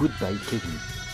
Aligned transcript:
Goodbye 0.00 0.38
Kevin. 0.48 1.09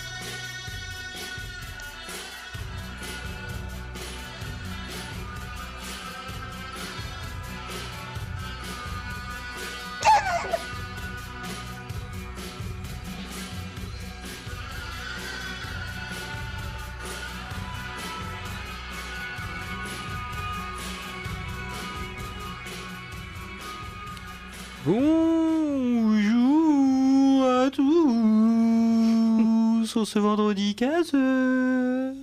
Ce 30.06 30.20
vendredi 30.20 30.77
15h. 30.78 32.15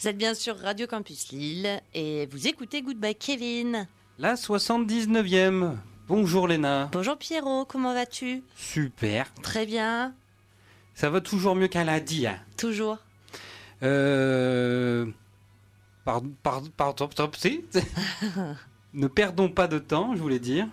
Vous 0.00 0.08
êtes 0.08 0.18
bien 0.18 0.34
sur 0.34 0.58
Radio 0.58 0.88
Campus 0.88 1.30
Lille 1.30 1.80
et 1.94 2.26
vous 2.26 2.48
écoutez 2.48 2.82
Goodbye 2.82 3.14
Kevin. 3.14 3.86
La 4.18 4.34
79e. 4.34 5.76
Bonjour 6.08 6.48
Léna. 6.48 6.88
Bonjour 6.92 7.16
Pierrot, 7.16 7.64
comment 7.66 7.94
vas-tu? 7.94 8.42
Super. 8.56 9.32
Très 9.42 9.64
bien, 9.64 10.12
Ça 10.94 11.08
va 11.08 11.20
toujours 11.20 11.54
mieux 11.54 11.68
qu'un 11.68 11.84
lundi. 11.84 12.26
hein. 12.26 12.36
toujours. 12.56 12.98
Euh... 13.84 15.06
Pardon, 16.04 16.32
pardon, 16.42 16.70
pardon, 16.76 17.08
pardon, 17.16 17.30
si. 17.38 17.64
ne 18.94 19.06
perdons 19.06 19.48
pas 19.48 19.68
de 19.68 19.78
temps, 19.78 20.16
je 20.16 20.20
voulais 20.20 20.40
dire. 20.40 20.66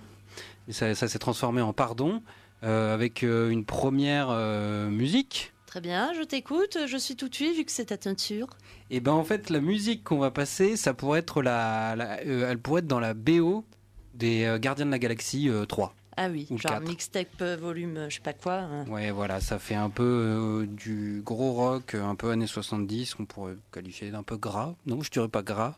Et 0.67 0.73
ça, 0.73 0.95
ça 0.95 1.07
s'est 1.07 1.19
transformé 1.19 1.61
en 1.61 1.71
pardon 1.71 2.23
euh, 2.63 2.95
avec 2.95 3.23
euh, 3.23 3.51
une 3.51 3.63
première 3.63 4.29
euh, 4.31 4.89
musique. 4.89 5.53
Très 5.67 5.81
bien, 5.81 6.13
je 6.13 6.23
t'écoute, 6.23 6.77
je 6.87 6.97
suis 6.97 7.15
tout 7.15 7.29
oui 7.29 7.53
vu 7.53 7.65
que 7.65 7.71
c'est 7.71 7.85
ta 7.85 7.97
teinture. 7.97 8.47
Et 8.89 8.99
ben 9.01 9.11
en 9.11 9.23
fait 9.25 9.49
la 9.49 9.59
musique 9.59 10.03
qu'on 10.03 10.17
va 10.17 10.31
passer, 10.31 10.77
ça 10.77 10.93
pourrait 10.93 11.19
être 11.19 11.41
la, 11.41 11.95
la- 11.95 12.19
euh, 12.25 12.49
elle 12.49 12.57
pourrait 12.57 12.79
être 12.79 12.87
dans 12.87 13.01
la 13.01 13.13
BO 13.13 13.65
des 14.13 14.45
euh, 14.45 14.57
Gardiens 14.59 14.85
de 14.85 14.91
la 14.91 14.97
Galaxie 14.99 15.49
euh, 15.49 15.65
3. 15.65 15.93
Ah 16.15 16.29
oui, 16.29 16.47
Ou 16.49 16.57
genre 16.57 16.71
quatre. 16.71 16.87
mixtape 16.87 17.27
euh, 17.41 17.57
volume 17.57 17.97
euh, 17.97 18.09
je 18.09 18.15
sais 18.15 18.21
pas 18.21 18.33
quoi. 18.33 18.53
hein. 18.53 18.85
Ouais 18.87 19.11
voilà, 19.11 19.41
ça 19.41 19.59
fait 19.59 19.75
un 19.75 19.89
peu 19.89 20.03
euh, 20.03 20.65
du 20.65 21.21
gros 21.23 21.51
rock, 21.51 21.93
euh, 21.95 22.03
un 22.03 22.15
peu 22.15 22.31
années 22.31 22.47
70, 22.47 23.13
qu'on 23.15 23.25
pourrait 23.25 23.57
qualifier 23.71 24.09
d'un 24.09 24.23
peu 24.23 24.37
gras. 24.37 24.73
Non, 24.87 25.01
je 25.03 25.11
dirais 25.11 25.27
pas 25.27 25.43
gras. 25.43 25.77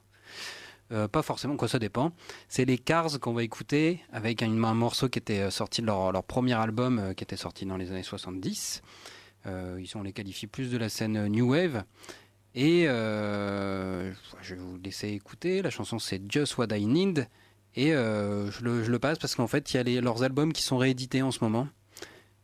Euh, 0.92 1.08
pas 1.08 1.22
forcément, 1.23 1.56
quoi, 1.56 1.67
ça 1.67 1.78
dépend. 1.78 2.14
C'est 2.48 2.66
les 2.66 2.78
Cars 2.78 3.20
qu'on 3.20 3.34
va 3.34 3.44
écouter 3.44 4.02
avec 4.14 4.42
un, 4.42 4.64
un 4.64 4.73
morceau 4.73 5.10
qui 5.10 5.20
était 5.20 5.40
euh, 5.42 5.50
sorti 5.52 5.82
de 5.82 5.88
leur, 5.88 6.12
leur 6.12 6.23
premier 6.23 6.54
album 6.54 7.00
euh, 7.00 7.14
qui 7.14 7.23
était 7.23 7.36
sorti 7.38 7.66
dans 7.66 7.76
les 7.78 7.92
années 7.92 8.02
70. 8.04 8.82
Euh, 9.45 9.80
ils 9.82 9.98
on 9.98 10.04
les 10.04 10.14
qualifie 10.14 10.48
plus 10.48 10.70
de 10.72 10.78
la 10.78 10.90
scène 10.90 11.18
euh, 11.18 11.28
New 11.28 11.52
Wave. 11.52 11.84
Et 12.56 12.86
euh, 12.88 14.12
je 14.42 14.56
vais 14.56 14.62
vous 14.62 14.78
laisser 14.78 15.09
écouter. 15.09 15.62
La 15.62 15.70
chanson 15.70 16.00
c'est 16.00 16.22
Just 16.32 16.58
What 16.58 16.76
I 16.76 16.86
Need. 16.86 17.28
Et 17.76 17.92
je, 17.92 18.64
le, 18.64 18.84
je 18.84 18.92
le 18.92 19.00
passe 19.00 19.20
parce 19.20 19.36
qu'en 19.36 19.48
fait 19.48 19.72
il 19.73 19.78
y 19.78 19.80
a 19.80 19.84
les- 19.84 20.02
leurs 20.02 20.23
albums 20.23 20.52
qui 20.52 20.64
sont 20.64 20.78
réédités 20.78 21.22
en 21.22 21.32
ce 21.32 21.44
moment. 21.44 21.67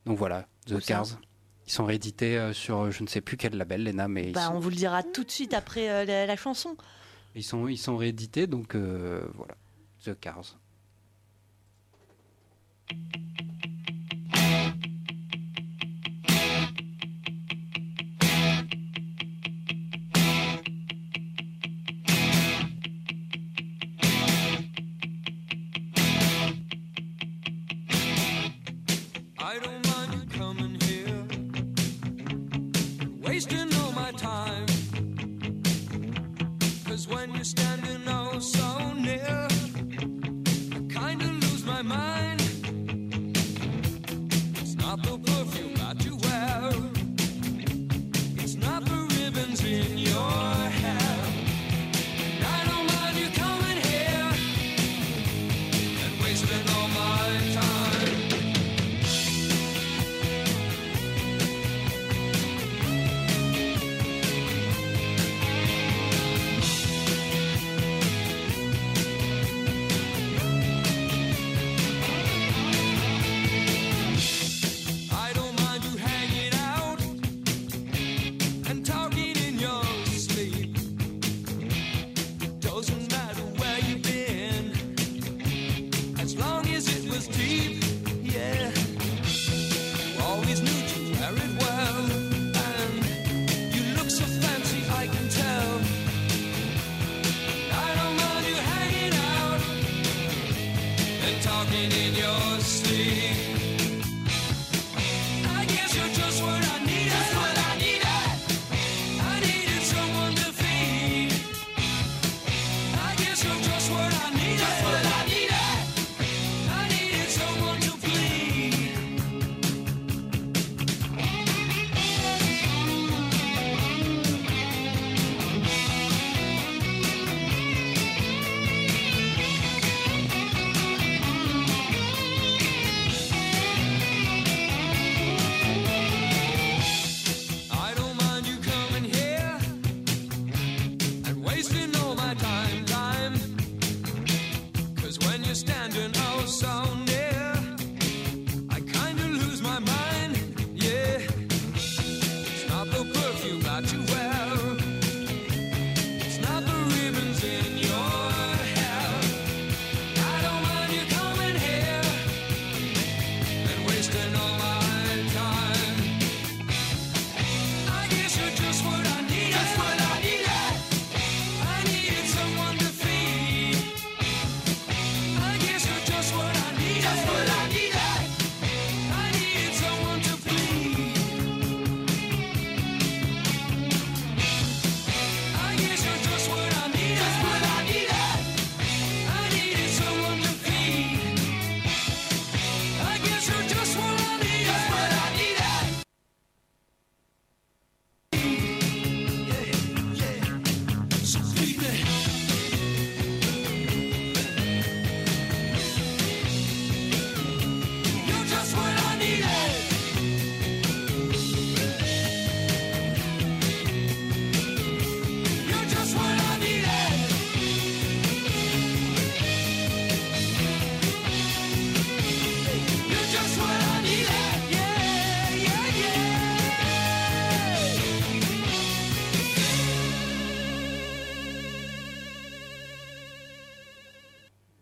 Donc 0.06 0.18
voilà, 0.18 0.48
The 0.68 0.80
Cars. 0.86 1.20
Ils 1.68 1.72
sont 1.74 1.86
réédités 1.86 2.52
sur 2.54 2.92
je 2.92 3.02
ne 3.02 3.08
sais 3.08 3.22
plus 3.22 3.36
quel 3.38 3.58
label, 3.58 3.84
Lena, 3.84 4.08
mais 4.08 4.32
Bah, 4.32 4.46
sont, 4.48 4.54
on 4.54 4.60
vous 4.60 4.70
le 4.70 4.76
dira 4.76 5.02
tout 5.02 5.24
de 5.24 5.32
suite 5.32 5.56
après 5.56 5.90
euh, 5.90 6.06
la, 6.06 6.28
la 6.28 6.36
chanson. 6.38 6.78
ils, 7.34 7.44
sont, 7.44 7.68
ils 7.68 7.80
sont 7.80 7.98
réédités. 7.98 8.46
Donc 8.46 8.76
euh, 8.76 9.26
voilà, 9.34 9.56
The 10.06 10.18
Cars. 10.20 10.56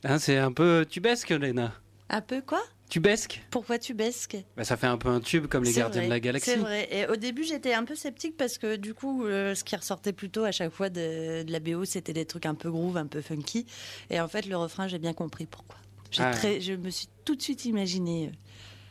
Hein, 0.04 0.20
c'est 0.20 0.38
un 0.38 0.52
peu 0.52 0.86
tubesque, 0.90 1.30
Léna. 1.30 1.74
Un 2.10 2.22
peu 2.22 2.42
quoi? 2.42 2.62
Tubesque 2.90 3.42
Pourquoi 3.50 3.80
tu 3.80 3.94
besques 3.94 4.38
bah, 4.56 4.64
Ça 4.64 4.78
fait 4.78 4.86
un 4.88 4.98
peu 4.98 5.10
un 5.10 5.20
tube 5.20 5.48
comme 5.48 5.64
les 5.64 5.72
gardiens 5.74 6.02
vrai, 6.02 6.06
de 6.08 6.10
la 6.12 6.20
galaxie. 6.20 6.52
C'est 6.52 6.58
vrai. 6.58 6.88
Et 6.92 7.08
au 7.08 7.16
début, 7.16 7.44
j'étais 7.44 7.74
un 7.74 7.86
peu 7.86 7.96
sceptique 7.96 8.38
parce 8.38 8.58
que 8.58 8.76
du 8.76 8.94
coup, 8.94 9.26
euh, 9.26 9.56
ce 9.56 9.64
qui 9.64 9.76
ressortait 9.76 10.14
plutôt 10.14 10.44
à 10.44 10.52
chaque 10.52 10.72
fois 10.72 10.90
de, 10.90 11.44
de 11.44 11.52
la 11.52 11.60
BO, 11.60 11.86
c'était 11.86 12.14
des 12.14 12.26
trucs 12.26 12.46
un 12.46 12.54
peu 12.54 12.70
groove, 12.70 12.98
un 12.98 13.08
peu 13.08 13.22
funky. 13.22 13.66
Et 14.10 14.20
en 14.20 14.28
fait, 14.28 14.46
le 14.46 14.58
refrain, 14.58 14.88
j'ai 14.88 15.00
bien 15.00 15.14
compris 15.14 15.48
pourquoi. 15.48 15.78
Ah. 16.20 16.32
très, 16.32 16.62
je 16.62 16.74
me 16.74 16.90
suis 16.90 17.08
tout 17.26 17.36
de 17.36 17.42
suite 17.42 17.66
imaginé. 17.66 18.28
euh, 18.28 18.32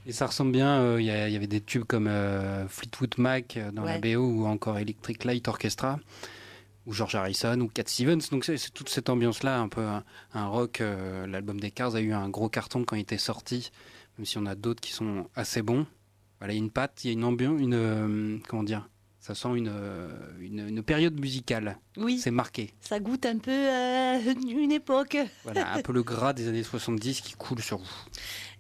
Et 0.07 0.13
ça 0.13 0.27
ressemble 0.27 0.53
bien, 0.53 0.81
euh, 0.81 1.01
il 1.01 1.07
y, 1.07 1.11
avait 1.11 1.47
des 1.47 1.61
tubes 1.61 1.85
comme 1.85 2.09
euh, 2.09 2.67
Fleetwood 2.69 3.15
Mac 3.19 3.59
dans 3.73 3.85
la. 3.85 3.99
BO 3.99 4.19
ou 4.19 4.47
encore 4.47 4.79
Electric 4.79 5.25
Light 5.25 5.47
Orchestra 5.49 6.01
ou 6.87 6.93
George 6.93 7.15
Harrison 7.15 7.61
ou 7.61 7.69
Cat 7.69 7.85
Stevens. 7.87 8.29
Donc 8.31 8.45
c'est 8.45 8.73
toute 8.73 8.89
cette 8.89 9.09
ambiance-là, 9.09 9.61
un 9.61 9.69
peu 9.69 9.83
un, 9.83 10.05
un 10.35 10.47
rock. 10.47 10.81
euh, 10.81 11.27
L'album 11.27 11.61
des 11.61 11.71
Cars 11.71 11.95
a 11.95 12.01
eu 12.01 12.13
un 12.13 12.29
gros 12.29 12.49
carton 12.49 12.85
quand 12.85 12.97
il 12.97 13.01
était 13.03 13.19
sorti, 13.19 13.71
même 14.19 14.27
si 14.27 14.39
on 14.39 14.47
a 14.47 14.55
d'autres 14.55 14.81
qui 14.81 14.93
sont 14.93 15.29
assez 15.35 15.63
bons. 15.63 15.87
Voilà, 16.39 16.55
il 16.55 16.57
y 16.57 16.61
a 16.61 16.65
une 16.65 16.71
patte, 16.71 17.05
il 17.05 17.09
y 17.09 17.11
a 17.11 17.13
une 17.13 17.25
ambiance, 17.25 17.61
une 17.61 17.75
euh, 17.75 18.39
comment 18.49 18.65
dire, 18.65 18.89
ça 19.23 19.37
sent 19.37 19.51
une, 19.55 19.71
euh, 19.73 20.09
une, 20.41 20.69
une 20.69 20.83
période 20.83 21.19
musicale. 21.19 21.79
Oui, 21.97 22.19
C'est 22.19 22.33
marqué. 22.33 22.75
ça 22.81 22.99
goûte 22.99 23.25
un 23.25 23.39
peu 23.39 23.53
euh, 23.53 24.19
une 24.49 24.73
époque. 24.73 25.17
Voilà, 25.45 25.75
un 25.75 25.83
peu 25.83 25.93
le 25.93 26.03
gras 26.03 26.33
des 26.33 26.49
années 26.49 26.65
70 26.65 27.21
qui 27.21 27.35
coule 27.35 27.61
sur 27.63 27.79
vous. 27.79 28.05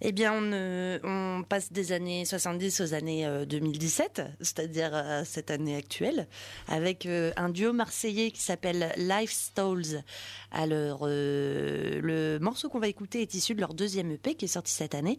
Eh 0.02 0.12
bien, 0.12 0.32
on, 0.32 0.50
euh, 0.52 0.98
on 1.02 1.42
passe 1.42 1.72
des 1.72 1.90
années 1.90 2.24
70 2.24 2.80
aux 2.80 2.94
années 2.94 3.26
euh, 3.26 3.44
2017, 3.44 4.22
c'est-à-dire 4.40 5.22
cette 5.24 5.50
année 5.50 5.74
actuelle, 5.74 6.28
avec 6.68 7.06
euh, 7.06 7.32
un 7.36 7.48
duo 7.48 7.72
marseillais 7.72 8.30
qui 8.30 8.40
s'appelle 8.40 8.92
Lifestyles. 8.96 10.04
Alors, 10.52 11.00
euh, 11.02 12.00
le 12.00 12.38
morceau 12.38 12.68
qu'on 12.68 12.78
va 12.80 12.88
écouter 12.88 13.22
est 13.22 13.34
issu 13.34 13.54
de 13.56 13.60
leur 13.60 13.74
deuxième 13.74 14.12
EP 14.12 14.36
qui 14.36 14.44
est 14.44 14.48
sorti 14.48 14.72
cette 14.72 14.94
année, 14.94 15.18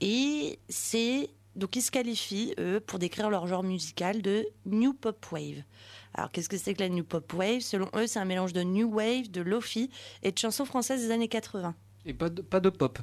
et 0.00 0.58
c'est 0.70 1.28
donc 1.58 1.76
ils 1.76 1.82
se 1.82 1.90
qualifient 1.90 2.54
eux 2.58 2.80
pour 2.80 2.98
décrire 2.98 3.28
leur 3.28 3.46
genre 3.46 3.62
musical 3.62 4.22
de 4.22 4.46
New 4.64 4.94
Pop 4.94 5.26
Wave. 5.32 5.62
Alors, 6.14 6.30
qu'est-ce 6.30 6.48
que 6.48 6.56
c'est 6.56 6.74
que 6.74 6.80
la 6.80 6.88
New 6.88 7.04
Pop 7.04 7.32
Wave? 7.34 7.60
Selon 7.60 7.88
eux, 7.96 8.06
c'est 8.06 8.18
un 8.18 8.24
mélange 8.24 8.52
de 8.52 8.62
New 8.62 8.88
Wave, 8.90 9.30
de 9.30 9.40
Lofi 9.40 9.90
et 10.22 10.32
de 10.32 10.38
chansons 10.38 10.64
françaises 10.64 11.02
des 11.02 11.10
années 11.10 11.28
80. 11.28 11.74
Et 12.06 12.14
pas 12.14 12.30
de, 12.30 12.42
pas 12.42 12.60
de 12.60 12.70
pop. 12.70 12.98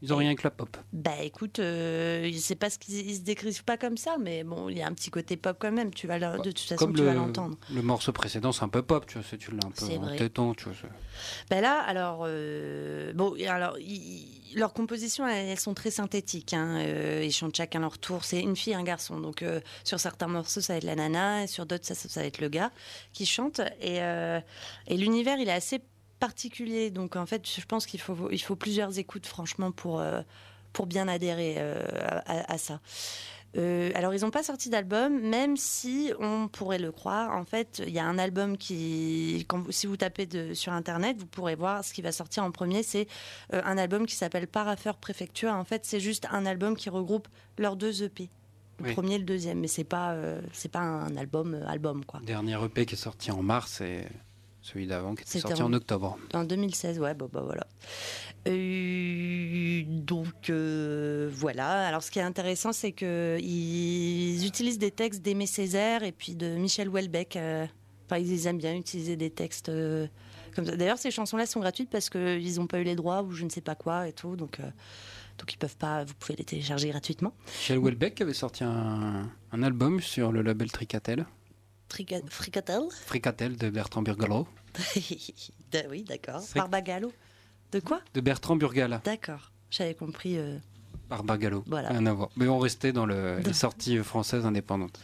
Ils 0.00 0.12
ont 0.12 0.16
rien 0.16 0.34
que 0.36 0.42
la 0.44 0.50
pop. 0.50 0.76
Bah 0.92 1.22
écoute, 1.22 1.58
euh, 1.58 2.30
c'est 2.38 2.54
pas 2.54 2.70
ce 2.70 2.78
qu'ils 2.78 3.08
ils 3.10 3.16
se 3.16 3.20
décrivent 3.20 3.64
pas 3.64 3.76
comme 3.76 3.96
ça, 3.96 4.16
mais 4.18 4.44
bon, 4.44 4.68
il 4.68 4.78
y 4.78 4.82
a 4.82 4.86
un 4.86 4.92
petit 4.92 5.10
côté 5.10 5.36
pop 5.36 5.56
quand 5.58 5.72
même. 5.72 5.92
Tu 5.92 6.06
vas 6.06 6.18
de 6.18 6.50
toute 6.50 6.60
façon, 6.60 6.76
Comme 6.76 6.94
tu 6.94 7.00
le, 7.02 7.08
vas 7.08 7.14
l'entendre. 7.14 7.56
le 7.72 7.82
morceau 7.82 8.12
précédent, 8.12 8.52
c'est 8.52 8.62
un 8.62 8.68
peu 8.68 8.82
pop, 8.82 9.06
tu 9.06 9.18
vois, 9.18 9.38
tu 9.38 9.50
l'as 9.50 9.66
un 9.66 9.70
peu 9.70 9.84
en 9.96 10.16
téton, 10.16 10.54
tu 10.54 10.64
vois. 10.64 10.74
Bah 11.50 11.60
là, 11.60 11.80
alors 11.80 12.24
euh, 12.26 13.12
bon, 13.12 13.34
alors 13.48 13.76
leurs 14.54 14.72
compositions, 14.72 15.26
elles, 15.26 15.48
elles 15.48 15.60
sont 15.60 15.74
très 15.74 15.90
synthétiques. 15.90 16.54
Hein, 16.54 16.78
euh, 16.78 17.22
ils 17.24 17.32
chantent 17.32 17.56
chacun 17.56 17.80
leur 17.80 17.98
tour. 17.98 18.24
C'est 18.24 18.40
une 18.40 18.56
fille, 18.56 18.74
un 18.74 18.84
garçon. 18.84 19.18
Donc 19.20 19.42
euh, 19.42 19.60
sur 19.82 19.98
certains 19.98 20.28
morceaux, 20.28 20.60
ça 20.60 20.74
va 20.74 20.76
être 20.78 20.84
la 20.84 20.94
nana, 20.94 21.44
et 21.44 21.46
sur 21.48 21.66
d'autres, 21.66 21.86
ça, 21.86 21.94
ça 21.94 22.20
va 22.20 22.26
être 22.26 22.40
le 22.40 22.48
gars 22.48 22.70
qui 23.12 23.26
chante. 23.26 23.60
Et, 23.80 23.96
et 23.96 24.96
l'univers, 24.96 25.38
il 25.38 25.48
est 25.48 25.52
assez 25.52 25.80
particulier. 26.18 26.90
Donc 26.90 27.16
en 27.16 27.26
fait, 27.26 27.48
je 27.48 27.64
pense 27.66 27.86
qu'il 27.86 28.00
faut 28.00 28.30
il 28.30 28.38
faut 28.42 28.56
plusieurs 28.56 28.98
écoutes, 28.98 29.26
franchement, 29.26 29.72
pour 29.72 30.00
euh, 30.00 30.20
pour 30.72 30.86
bien 30.86 31.08
adhérer 31.08 31.56
euh, 31.58 31.82
à, 32.26 32.52
à 32.52 32.58
ça. 32.58 32.80
Euh, 33.56 33.90
alors, 33.94 34.12
ils 34.12 34.20
n'ont 34.20 34.30
pas 34.30 34.42
sorti 34.42 34.68
d'album, 34.68 35.20
même 35.22 35.56
si 35.56 36.12
on 36.20 36.48
pourrait 36.48 36.78
le 36.78 36.92
croire. 36.92 37.34
En 37.34 37.46
fait, 37.46 37.82
il 37.86 37.92
y 37.94 37.98
a 37.98 38.04
un 38.04 38.18
album 38.18 38.58
qui, 38.58 39.46
quand 39.48 39.60
vous- 39.62 39.72
si 39.72 39.86
vous 39.86 39.96
tapez 39.96 40.26
de- 40.26 40.52
sur 40.52 40.74
Internet, 40.74 41.16
vous 41.18 41.24
pourrez 41.26 41.54
voir 41.54 41.82
ce 41.82 41.94
qui 41.94 42.02
va 42.02 42.12
sortir 42.12 42.44
en 42.44 42.50
premier. 42.50 42.82
C'est 42.82 43.08
un 43.50 43.78
album 43.78 44.04
qui 44.04 44.14
s'appelle 44.16 44.46
Parapheur 44.48 44.98
Préfecture. 44.98 45.50
En 45.50 45.64
fait, 45.64 45.86
c'est 45.86 45.98
juste 45.98 46.26
un 46.30 46.44
album 46.44 46.76
qui 46.76 46.90
regroupe 46.90 47.26
leurs 47.56 47.76
deux 47.76 48.02
EP. 48.02 48.28
Le 48.80 48.88
Oui. 48.88 48.92
premier 48.92 49.14
et 49.14 49.18
le 49.18 49.24
deuxième, 49.24 49.58
mais 49.60 49.66
c'est 49.66 49.82
pas, 49.82 50.14
c'est 50.52 50.70
pas 50.70 50.80
un 50.80 51.16
album, 51.16 51.54
album 51.66 52.04
quoi. 52.04 52.20
Dernier 52.22 52.62
EP 52.62 52.84
qui 52.84 52.94
est 52.96 52.98
sorti 52.98 53.30
en 53.30 53.42
mars 53.42 53.80
et 53.80 54.04
celui 54.72 54.86
d'avant 54.86 55.14
qui 55.14 55.22
était 55.22 55.40
sorti 55.40 55.62
en- 55.62 55.66
en 55.66 55.72
octobre. 55.72 56.16
En 56.34 56.44
2016, 56.44 56.98
ouais, 57.00 57.14
bah, 57.14 57.26
bah, 57.32 57.42
voilà. 57.44 57.66
Euh, 58.46 59.82
donc 59.86 60.50
euh, 60.50 61.28
voilà. 61.32 61.86
Alors 61.86 62.02
ce 62.02 62.10
qui 62.10 62.18
est 62.18 62.22
intéressant, 62.22 62.72
c'est 62.72 62.92
que 62.92 63.38
ils 63.40 64.46
utilisent 64.46 64.78
des 64.78 64.90
textes 64.90 65.22
d'Aimé 65.22 65.46
Césaire 65.46 66.02
et 66.02 66.12
puis 66.12 66.34
de 66.34 66.54
Michel 66.56 66.88
Houellebecq. 66.88 67.36
euh, 67.36 67.66
Enfin, 68.10 68.18
ils 68.22 68.46
aiment 68.46 68.56
bien 68.56 68.74
utiliser 68.74 69.16
des 69.16 69.28
textes 69.28 69.68
euh, 69.68 70.06
comme 70.56 70.64
ça. 70.64 70.76
D'ailleurs, 70.76 70.96
ces 70.96 71.10
chansons-là 71.10 71.44
sont 71.44 71.60
gratuites 71.60 71.90
parce 71.90 72.08
qu'ils 72.08 72.56
n'ont 72.56 72.66
pas 72.66 72.80
eu 72.80 72.84
les 72.84 72.96
droits 72.96 73.22
ou 73.22 73.32
je 73.32 73.44
ne 73.44 73.50
sais 73.50 73.60
pas 73.60 73.74
quoi 73.74 74.08
et 74.08 74.12
tout. 74.14 74.34
Donc, 74.34 74.60
donc 75.38 75.52
ils 75.52 75.58
peuvent 75.58 75.76
pas. 75.76 76.04
Vous 76.04 76.14
pouvez 76.18 76.34
les 76.36 76.44
télécharger 76.44 76.88
gratuitement. 76.88 77.34
Michel 77.58 77.76
Houellebecq 77.78 78.18
avait 78.22 78.32
sorti 78.32 78.64
un, 78.64 79.30
un 79.52 79.62
album 79.62 80.00
sur 80.00 80.32
le 80.32 80.40
label 80.40 80.72
Tricatel, 80.72 81.26
Trica- 81.88 82.20
Fricatel. 82.28 82.82
Fricatel 83.06 83.56
de 83.56 83.70
Bertrand 83.70 84.02
Burgalo. 84.02 84.46
Oui, 85.90 86.02
d'accord. 86.04 86.42
Barbagallo. 86.54 87.12
De 87.72 87.80
quoi? 87.80 88.00
De 88.14 88.20
Bertrand 88.20 88.56
Burgala, 88.56 89.02
D'accord. 89.04 89.52
J'avais 89.70 89.94
compris. 89.94 90.38
euh, 90.38 90.56
Barbagallo. 91.10 91.62
Voilà. 91.66 91.90
Rien 91.90 92.06
à 92.06 92.12
voir. 92.14 92.30
Mais 92.36 92.48
on 92.48 92.58
restait 92.58 92.92
dans 92.92 93.04
le, 93.06 93.38
les 93.40 93.52
sorties 93.52 93.98
françaises 93.98 94.46
indépendantes. 94.46 94.98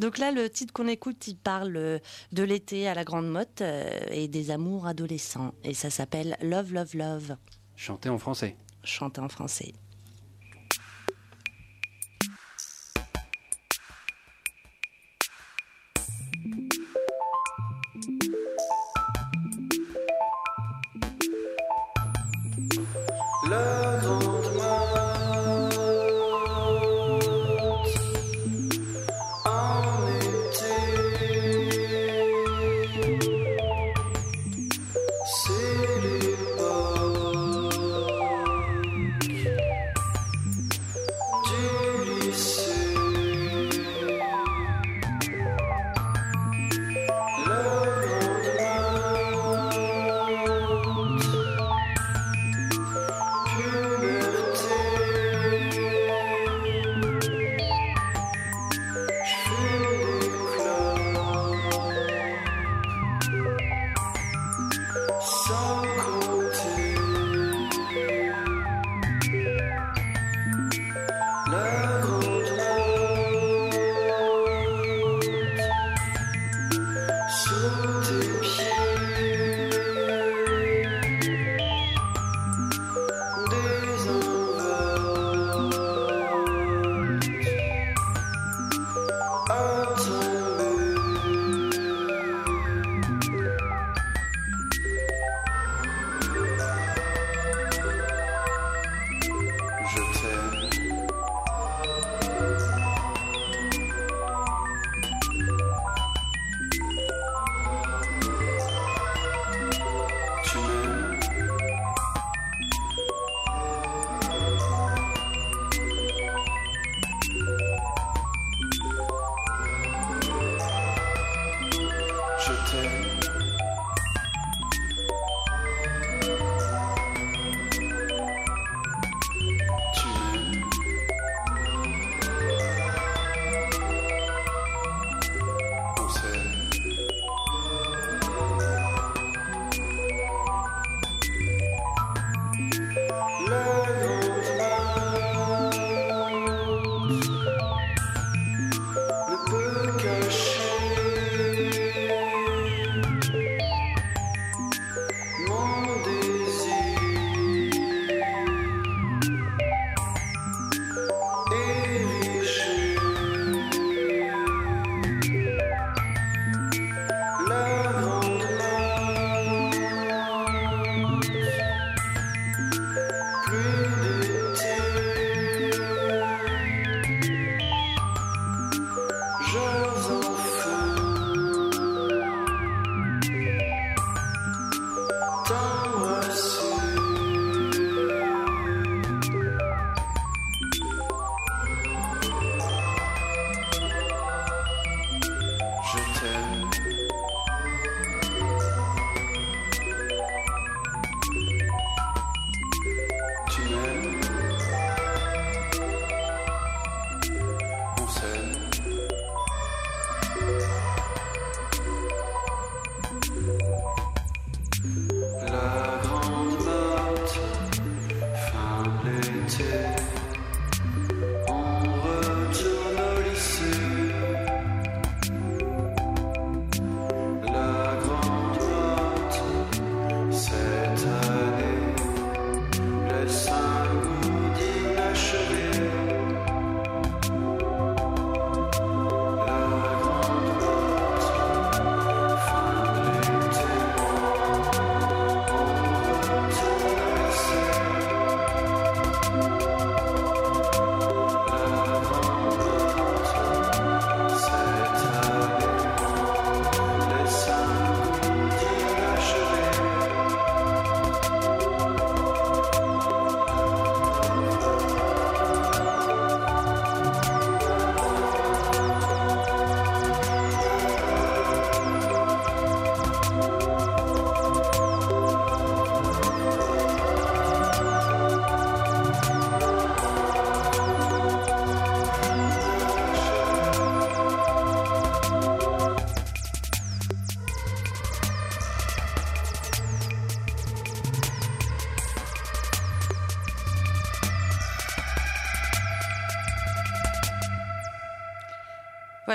Donc 0.00 0.18
là, 0.18 0.30
le 0.30 0.48
titre 0.50 0.72
qu'on 0.72 0.86
écoute, 0.88 1.26
il 1.26 1.36
parle 1.36 1.76
euh, 1.76 1.98
de 2.32 2.42
l'été 2.44 2.86
à 2.88 2.94
la 2.94 3.02
Grande 3.04 3.28
Motte 3.28 3.60
euh, 3.60 3.88
et 4.10 4.28
des 4.28 4.50
amours 4.52 4.86
adolescents. 4.86 5.52
Et 5.64 5.74
ça 5.74 5.90
s'appelle 5.90 6.36
Love, 6.42 6.72
Love, 6.72 6.94
Love, 6.96 7.36
Chanté 7.76 8.08
en 8.08 8.18
français. 8.18 8.56
chanté 8.84 9.20
en 9.20 9.28
français. 9.28 9.72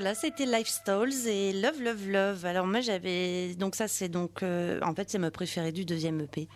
Voilà, 0.01 0.15
c'était 0.15 0.45
Lifestyles 0.45 1.27
et 1.27 1.51
Love, 1.51 1.81
Love, 1.81 2.07
Love. 2.07 2.45
Alors 2.45 2.65
moi 2.65 2.79
j'avais 2.79 3.53
donc 3.55 3.75
ça 3.75 3.89
c'est 3.89 4.07
donc 4.07 4.43
euh, 4.43 4.79
en 4.81 4.95
fait 4.95 5.09
c'est 5.09 5.17
ma 5.17 5.29
préférée 5.29 5.73
du 5.73 5.83
deuxième 5.83 6.21
EP, 6.21 6.47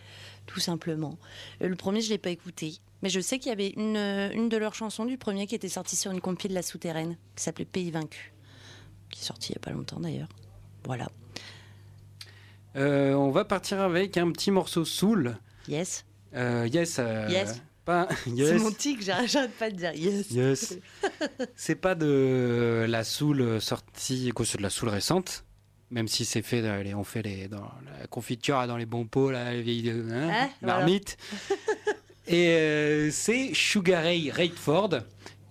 tout 0.45 0.62
simplement. 0.62 1.17
Euh, 1.62 1.67
le 1.67 1.75
premier 1.75 2.00
je 2.00 2.09
l'ai 2.09 2.17
pas 2.17 2.29
écouté, 2.29 2.77
mais 3.01 3.09
je 3.09 3.19
sais 3.19 3.39
qu'il 3.39 3.50
y 3.50 3.51
avait 3.51 3.73
une 3.75 3.97
euh, 3.97 4.31
une 4.31 4.47
de 4.47 4.55
leurs 4.55 4.75
chansons 4.75 5.03
du 5.03 5.17
premier 5.17 5.45
qui 5.45 5.55
était 5.55 5.67
sortie 5.67 5.97
sur 5.97 6.09
une 6.12 6.21
compil 6.21 6.51
de 6.51 6.55
la 6.55 6.62
souterraine 6.62 7.17
qui 7.35 7.43
s'appelait 7.43 7.65
Pays 7.65 7.91
vaincu, 7.91 8.31
qui 9.09 9.19
est 9.19 9.25
sortie 9.25 9.51
il 9.51 9.55
y 9.55 9.57
a 9.57 9.59
pas 9.59 9.71
longtemps 9.71 10.00
d'ailleurs. 10.00 10.29
Voilà. 10.85 11.09
Euh, 12.77 13.13
on 13.13 13.29
va 13.29 13.43
partir 13.43 13.81
avec 13.81 14.15
un 14.15 14.31
petit 14.31 14.51
morceau 14.51 14.85
soul. 14.85 15.38
Yes. 15.67 16.05
Euh, 16.33 16.65
yes. 16.71 17.01
Yes. 17.29 17.62
Pas, 17.85 18.07
C'est 18.25 18.59
mon 18.59 18.71
tic, 18.71 19.01
j'arrête 19.01 19.51
pas 19.57 19.69
de 19.69 19.75
dire 19.75 19.93
yes. 19.93 20.31
Yes. 20.31 20.77
c'est 21.55 21.75
pas 21.75 21.95
de 21.95 22.85
la 22.87 23.03
soul 23.03 23.59
sortie, 23.61 24.31
quoi, 24.33 24.45
c'est 24.45 24.57
de 24.57 24.63
la 24.63 24.69
soul 24.69 24.89
récente. 24.89 25.43
Même 25.91 26.07
si 26.07 26.25
c'est 26.25 26.41
fait, 26.41 26.63
on 26.95 27.03
fait 27.03 27.21
les, 27.21 27.47
dans 27.47 27.69
la 27.99 28.07
confiture, 28.07 28.65
dans 28.67 28.77
les 28.77 28.85
bons 28.85 29.05
pots, 29.05 29.29
là, 29.29 29.51
les 29.51 29.61
vieilles 29.61 29.89
hein, 29.91 30.49
voilà. 30.61 30.77
marmites. 30.77 31.17
Et 32.27 32.47
euh, 32.47 33.11
c'est 33.11 33.53
Sugar 33.53 34.03
Ray 34.03 34.31
Raidford. 34.31 35.01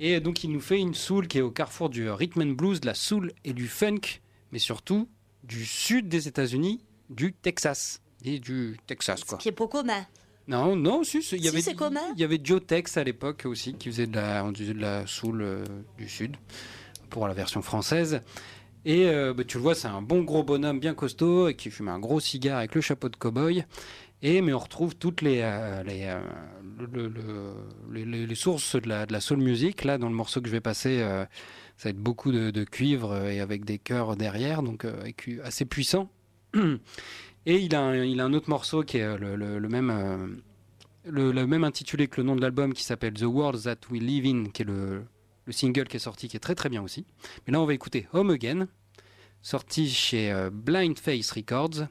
Et 0.01 0.19
donc, 0.21 0.43
il 0.43 0.51
nous 0.51 0.61
fait 0.61 0.81
une 0.81 0.95
soul 0.95 1.29
qui 1.29 1.39
est 1.39 1.43
au 1.43 1.51
carrefour 1.51 1.91
du 1.91 2.11
rhythm 2.11 2.43
and 2.43 2.55
blues, 2.55 2.81
de 2.81 2.87
la 2.87 2.95
soul 2.95 3.33
et 3.45 3.53
du 3.53 3.69
funk, 3.69 4.21
mais 4.51 4.59
surtout 4.59 5.09
du 5.45 5.65
sud 5.65 6.09
des 6.09 6.29
États-Unis, 6.29 6.83
du 7.11 7.33
Texas. 7.35 8.01
Et 8.25 8.39
du 8.39 8.79
Texas, 8.87 9.23
quoi. 9.25 9.39
Qui 9.39 9.49
est 9.49 9.53
pas 9.53 9.69
commun. 9.69 10.07
Non, 10.49 10.75
non, 10.77 11.05
si, 11.05 11.23
si, 11.23 11.37
il 11.37 11.41
y 11.41 11.43
Si, 11.45 11.49
avait, 11.49 11.61
il 12.17 12.21
y 12.21 12.25
avait 12.25 12.41
Joe 12.43 12.61
Tex 12.67 12.97
à 12.97 13.05
l'époque 13.05 13.43
aussi 13.47 13.75
qui 13.75 13.89
faisait 13.91 14.07
de 14.07 14.17
la, 14.17 14.45
on 14.45 14.53
disait 14.53 14.75
de 14.75 14.81
la 14.81 15.07
soul 15.07 15.41
euh, 15.43 15.65
du 15.99 16.09
sud 16.09 16.37
pour 17.11 17.29
la 17.29 17.35
version 17.35 17.63
française. 17.63 18.23
Et 18.85 19.07
euh, 19.09 19.33
bah, 19.33 19.45
tu 19.45 19.59
le 19.59 19.63
vois, 19.63 19.77
c'est 19.77 19.87
un 19.89 20.03
bon 20.03 20.23
gros 20.25 20.43
bonhomme 20.43 20.81
bien 20.81 20.95
costaud 20.95 21.49
et 21.49 21.55
qui 21.55 21.71
fume 21.71 21.89
un 21.89 22.01
gros 22.01 22.19
cigare 22.19 22.59
avec 22.59 22.75
le 22.75 22.81
chapeau 22.81 23.09
de 23.09 23.17
cow-boy. 23.17 23.65
Et 24.25 24.41
mais 24.41 24.53
on 24.53 24.59
retrouve 24.59 24.95
toutes 24.97 25.21
les 25.23 25.41
euh, 25.43 25.83
les, 25.85 26.05
euh, 26.07 26.21
le- 26.93 27.09
le- 27.09 27.55
les, 27.93 28.05
les- 28.05 28.27
les 28.27 28.35
sources 28.35 28.75
de 28.77 28.89
la, 28.89 29.07
de 29.07 29.13
la 29.13 29.21
soul 29.21 29.39
music 29.39 29.85
là 29.85 29.99
dans 29.99 30.09
le 30.09 30.15
morceau 30.15 30.41
que 30.41 30.49
je 30.49 30.53
vais 30.53 30.61
passer. 30.61 31.01
euh, 31.01 31.25
ça 31.77 31.89
va 31.89 31.91
être 31.91 31.99
beaucoup 31.99 32.31
de, 32.33 32.51
de 32.51 32.65
cuivre 32.65 33.27
et 33.29 33.41
avec 33.41 33.65
des 33.65 33.79
chœurs 33.79 34.15
derrière, 34.17 34.63
donc 34.63 34.87
assez 35.43 35.65
puissant. 35.65 36.09
Et 37.45 37.57
il 37.57 37.75
a, 37.75 37.83
un, 37.83 38.33
autre 38.35 38.49
morceau 38.49 38.83
qui 38.83 38.99
est 38.99 39.03
euh, 39.03 39.37
le, 39.37 39.69
même, 39.69 39.91
euh, 39.91 40.29
le, 41.05 41.47
même 41.47 41.65
intitulé 41.65 42.07
que 42.07 42.21
le 42.21 42.27
nom 42.27 42.37
de 42.37 42.41
l'album 42.41 42.73
qui 42.73 42.85
s'appelle 42.85 43.15
The 43.15 43.23
World 43.23 43.63
That 43.63 43.89
We 43.91 44.01
Live 44.01 44.27
In, 44.27 44.51
qui 44.51 44.63
est 44.63 44.65
le, 44.65 45.05
le 45.47 45.53
single 45.53 45.89
qui 45.89 45.97
est 45.97 46.01
sorti, 46.01 46.29
qui 46.29 46.37
est 46.37 46.41
très 46.41 46.55
très 46.55 46.69
bien 46.69 46.83
aussi. 46.83 47.05
Mais 47.47 47.53
là, 47.53 47.61
on 47.61 47.67
va 47.67 47.75
écouter 47.75 48.07
Home 48.13 48.31
Again, 48.31 48.69
sorti 49.43 49.91
chez 49.91 50.31
euh, 50.31 50.51
Blind 50.51 50.99
Face 50.99 51.33
Records. 51.33 51.89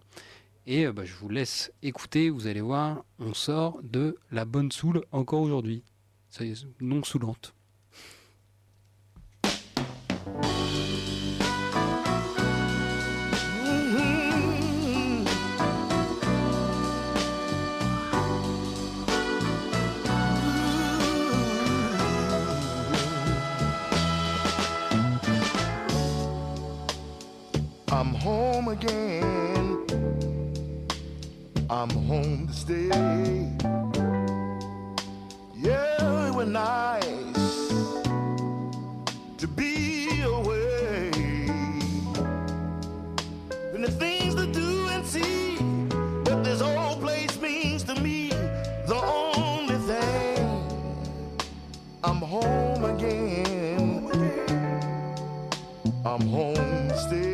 Et 0.67 0.88
bah, 0.88 1.03
je 1.03 1.15
vous 1.15 1.27
laisse 1.27 1.74
écouter, 1.81 2.29
vous 2.29 2.48
allez 2.48 2.62
voir, 2.62 3.03
on 3.20 3.34
sort 3.34 3.79
de 3.84 4.15
la 4.31 4.46
bonne 4.46 4.72
soul 4.72 5.03
encore 5.12 5.41
aujourd'hui. 5.41 5.84
Non 6.79 7.03
saoulante. 7.03 7.53
I'm 31.74 31.90
home 31.90 32.48
to 32.48 32.54
stay. 32.54 32.90
Yeah, 35.56 36.28
it 36.28 36.36
was 36.36 36.48
nice 36.50 37.70
to 39.38 39.48
be 39.48 40.22
away. 40.22 41.12
And 43.74 43.86
the 43.86 43.90
things 43.90 44.36
to 44.36 44.48
do 44.48 44.88
and 44.90 45.08
see, 45.08 45.56
what 46.25 46.44
this 46.44 46.60
whole 46.60 46.98
place 46.98 47.40
means 47.40 47.84
to 47.86 47.96
me, 48.01 48.32
the 48.86 49.01
only 49.01 49.78
thing. 49.88 50.68
I'm 52.04 52.18
home 52.18 52.84
again. 52.84 54.12
I'm 56.04 56.28
home 56.28 56.90
to 56.90 56.98
stay. 56.98 57.31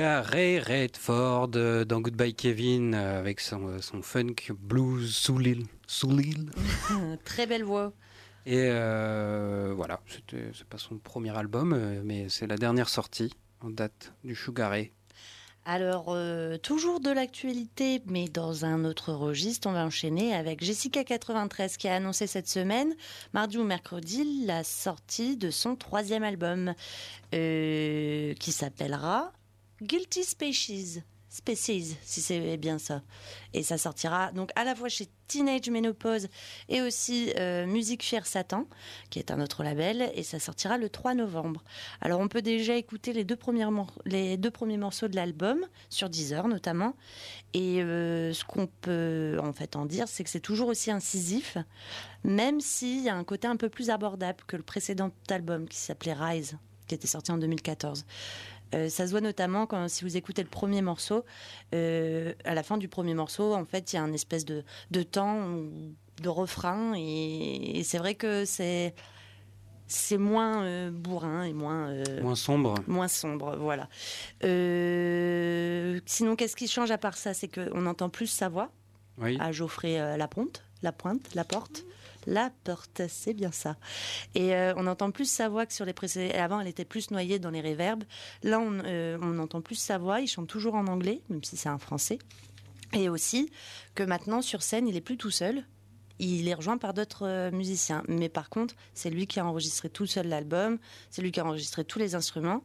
Sugar 0.00 0.24
Ray 0.24 0.58
Redford 0.58 1.50
euh, 1.56 1.84
dans 1.84 2.00
Goodbye 2.00 2.32
Kevin 2.32 2.94
euh, 2.94 3.18
avec 3.18 3.38
son, 3.38 3.68
euh, 3.68 3.82
son 3.82 4.00
funk 4.00 4.34
blues 4.58 5.14
sous 5.14 5.36
l'île. 5.36 5.66
Sous 5.86 6.08
l'île. 6.16 6.50
Très 7.26 7.46
belle 7.46 7.64
voix. 7.64 7.92
Et 8.46 8.70
voilà, 9.74 10.00
c'est 10.30 10.64
pas 10.64 10.78
son 10.78 10.96
premier 10.96 11.36
album, 11.36 11.78
mais 12.02 12.30
c'est 12.30 12.46
la 12.46 12.56
dernière 12.56 12.88
sortie 12.88 13.34
en 13.60 13.68
date 13.68 14.14
du 14.24 14.34
Sugar 14.34 14.70
Ray. 14.70 14.90
Alors, 15.66 16.06
euh, 16.08 16.56
toujours 16.56 17.00
de 17.00 17.10
l'actualité, 17.10 18.02
mais 18.06 18.28
dans 18.28 18.64
un 18.64 18.84
autre 18.84 19.12
registre, 19.12 19.68
on 19.68 19.72
va 19.72 19.84
enchaîner 19.84 20.34
avec 20.34 20.64
Jessica 20.64 21.04
93 21.04 21.76
qui 21.76 21.86
a 21.86 21.96
annoncé 21.96 22.26
cette 22.26 22.48
semaine, 22.48 22.94
mardi 23.34 23.58
ou 23.58 23.64
mercredi, 23.64 24.46
la 24.46 24.64
sortie 24.64 25.36
de 25.36 25.50
son 25.50 25.76
troisième 25.76 26.22
album 26.22 26.74
euh, 27.34 28.32
qui 28.34 28.52
s'appellera 28.52 29.32
Guilty 29.82 30.24
Species. 30.24 31.02
Species, 31.30 31.96
si 32.02 32.20
c'est 32.20 32.56
bien 32.56 32.78
ça. 32.78 33.02
Et 33.54 33.62
ça 33.62 33.78
sortira 33.78 34.32
donc 34.32 34.50
à 34.56 34.64
la 34.64 34.74
fois 34.74 34.88
chez 34.88 35.06
Teenage 35.28 35.70
Menopause 35.70 36.28
et 36.68 36.82
aussi 36.82 37.32
euh, 37.38 37.66
Musique 37.66 38.02
Fier 38.02 38.26
Satan, 38.26 38.66
qui 39.10 39.20
est 39.20 39.30
un 39.30 39.40
autre 39.40 39.62
label, 39.62 40.10
et 40.14 40.24
ça 40.24 40.40
sortira 40.40 40.76
le 40.76 40.90
3 40.90 41.14
novembre. 41.14 41.62
Alors 42.00 42.20
on 42.20 42.26
peut 42.26 42.42
déjà 42.42 42.74
écouter 42.74 43.12
les 43.12 43.24
deux, 43.24 43.38
les 44.04 44.36
deux 44.36 44.50
premiers 44.50 44.76
morceaux 44.76 45.06
de 45.08 45.14
l'album, 45.14 45.64
sur 45.88 46.10
Deezer 46.10 46.48
notamment. 46.48 46.94
Et 47.54 47.80
euh, 47.80 48.34
ce 48.34 48.44
qu'on 48.44 48.66
peut 48.66 49.38
en 49.40 49.52
fait 49.52 49.76
en 49.76 49.86
dire, 49.86 50.08
c'est 50.08 50.24
que 50.24 50.30
c'est 50.30 50.40
toujours 50.40 50.68
aussi 50.68 50.90
incisif, 50.90 51.56
même 52.24 52.60
s'il 52.60 53.02
y 53.02 53.08
a 53.08 53.14
un 53.14 53.24
côté 53.24 53.46
un 53.46 53.56
peu 53.56 53.68
plus 53.68 53.88
abordable 53.88 54.40
que 54.48 54.56
le 54.56 54.64
précédent 54.64 55.12
album 55.30 55.68
qui 55.68 55.78
s'appelait 55.78 56.12
Rise, 56.12 56.58
qui 56.88 56.96
était 56.96 57.06
sorti 57.06 57.30
en 57.30 57.38
2014. 57.38 58.04
Euh, 58.74 58.88
ça 58.88 59.06
se 59.06 59.10
voit 59.10 59.20
notamment 59.20 59.66
quand 59.66 59.88
si 59.88 60.04
vous 60.04 60.16
écoutez 60.16 60.42
le 60.42 60.48
premier 60.48 60.80
morceau, 60.82 61.24
euh, 61.74 62.32
à 62.44 62.54
la 62.54 62.62
fin 62.62 62.78
du 62.78 62.88
premier 62.88 63.14
morceau, 63.14 63.54
en 63.54 63.64
fait, 63.64 63.92
il 63.92 63.96
y 63.96 63.98
a 63.98 64.02
un 64.02 64.12
espèce 64.12 64.44
de, 64.44 64.62
de 64.92 65.02
temps, 65.02 65.56
de 66.22 66.28
refrain, 66.28 66.94
et, 66.96 67.78
et 67.78 67.82
c'est 67.82 67.98
vrai 67.98 68.14
que 68.14 68.44
c'est 68.44 68.94
c'est 69.92 70.18
moins 70.18 70.62
euh, 70.62 70.90
bourrin 70.92 71.42
et 71.42 71.52
moins 71.52 71.88
euh, 71.88 72.22
Moins 72.22 72.36
sombre. 72.36 72.74
moins 72.86 73.08
sombre, 73.08 73.56
voilà. 73.58 73.88
Euh, 74.44 76.00
sinon, 76.06 76.36
qu'est-ce 76.36 76.56
qui 76.56 76.68
change 76.68 76.90
à 76.90 76.98
part 76.98 77.16
ça? 77.16 77.34
C'est 77.34 77.48
qu'on 77.48 77.86
entend 77.86 78.08
plus 78.08 78.26
sa 78.28 78.48
voix 78.48 78.70
Oui. 79.18 79.36
à 79.40 79.52
Geoffrey 79.52 80.16
Lapointe, 80.16 80.62
la 80.82 80.92
pointe, 80.92 81.34
la 81.34 81.44
porte. 81.44 81.82
La 82.26 82.50
porte, 82.64 83.02
c'est 83.08 83.32
bien 83.34 83.50
ça. 83.52 83.76
Et 84.34 84.54
euh, 84.54 84.74
on 84.76 84.86
entend 84.86 85.10
plus 85.10 85.30
sa 85.30 85.48
voix 85.48 85.66
que 85.66 85.72
sur 85.72 85.84
les 85.84 85.92
précédents. 85.92 86.38
Avant, 86.38 86.60
elle 86.60 86.68
était 86.68 86.84
plus 86.84 87.10
noyée 87.10 87.38
dans 87.38 87.50
les 87.50 87.60
réverbes. 87.60 88.04
Là, 88.42 88.60
on, 88.60 88.78
euh, 88.84 89.18
on 89.22 89.38
entend 89.38 89.60
plus 89.60 89.76
sa 89.76 89.98
voix. 89.98 90.20
Il 90.20 90.26
chante 90.28 90.46
toujours 90.48 90.74
en 90.74 90.86
anglais, 90.86 91.22
même 91.28 91.42
si 91.44 91.56
c'est 91.56 91.68
un 91.68 91.78
français. 91.78 92.18
Et 92.92 93.08
aussi 93.08 93.50
que 93.94 94.02
maintenant, 94.02 94.42
sur 94.42 94.62
scène, 94.62 94.86
il 94.88 94.96
est 94.96 95.00
plus 95.00 95.16
tout 95.16 95.30
seul. 95.30 95.64
Il 96.18 96.48
est 96.48 96.54
rejoint 96.54 96.76
par 96.76 96.92
d'autres 96.92 97.26
euh, 97.26 97.50
musiciens. 97.50 98.02
Mais 98.06 98.28
par 98.28 98.50
contre, 98.50 98.74
c'est 98.92 99.08
lui 99.08 99.26
qui 99.26 99.40
a 99.40 99.46
enregistré 99.46 99.88
tout 99.88 100.06
seul 100.06 100.28
l'album. 100.28 100.78
C'est 101.08 101.22
lui 101.22 101.32
qui 101.32 101.40
a 101.40 101.46
enregistré 101.46 101.84
tous 101.84 101.98
les 101.98 102.14
instruments. 102.14 102.62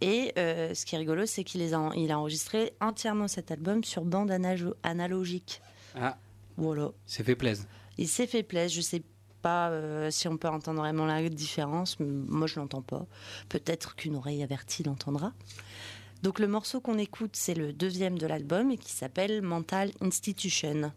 Et 0.00 0.32
euh, 0.38 0.74
ce 0.74 0.84
qui 0.84 0.94
est 0.96 0.98
rigolo, 0.98 1.24
c'est 1.26 1.44
qu'il 1.44 1.62
a, 1.74 1.90
il 1.96 2.10
a 2.10 2.18
enregistré 2.18 2.72
entièrement 2.80 3.28
cet 3.28 3.50
album 3.52 3.84
sur 3.84 4.04
bande 4.04 4.30
analo- 4.30 4.74
analogique. 4.82 5.60
Ah, 5.94 6.16
Voilà. 6.56 6.90
c'est 7.06 7.22
fait 7.24 7.36
plaisir. 7.36 7.66
Il 7.98 8.08
s'est 8.08 8.26
fait 8.26 8.42
plaisir. 8.42 8.76
Je 8.76 8.86
sais 8.86 9.02
pas 9.42 9.70
euh, 9.70 10.10
si 10.10 10.28
on 10.28 10.36
peut 10.36 10.48
entendre 10.48 10.80
vraiment 10.80 11.06
la 11.06 11.28
différence. 11.28 11.98
Moi, 12.00 12.46
je 12.46 12.58
l'entends 12.58 12.82
pas. 12.82 13.06
Peut-être 13.48 13.94
qu'une 13.96 14.16
oreille 14.16 14.42
avertie 14.42 14.82
l'entendra. 14.82 15.32
Donc, 16.22 16.38
le 16.38 16.48
morceau 16.48 16.80
qu'on 16.80 16.98
écoute, 16.98 17.36
c'est 17.36 17.54
le 17.54 17.72
deuxième 17.72 18.18
de 18.18 18.26
l'album 18.26 18.70
et 18.70 18.78
qui 18.78 18.92
s'appelle 18.92 19.42
Mental 19.42 19.90
Institution. 20.00 20.92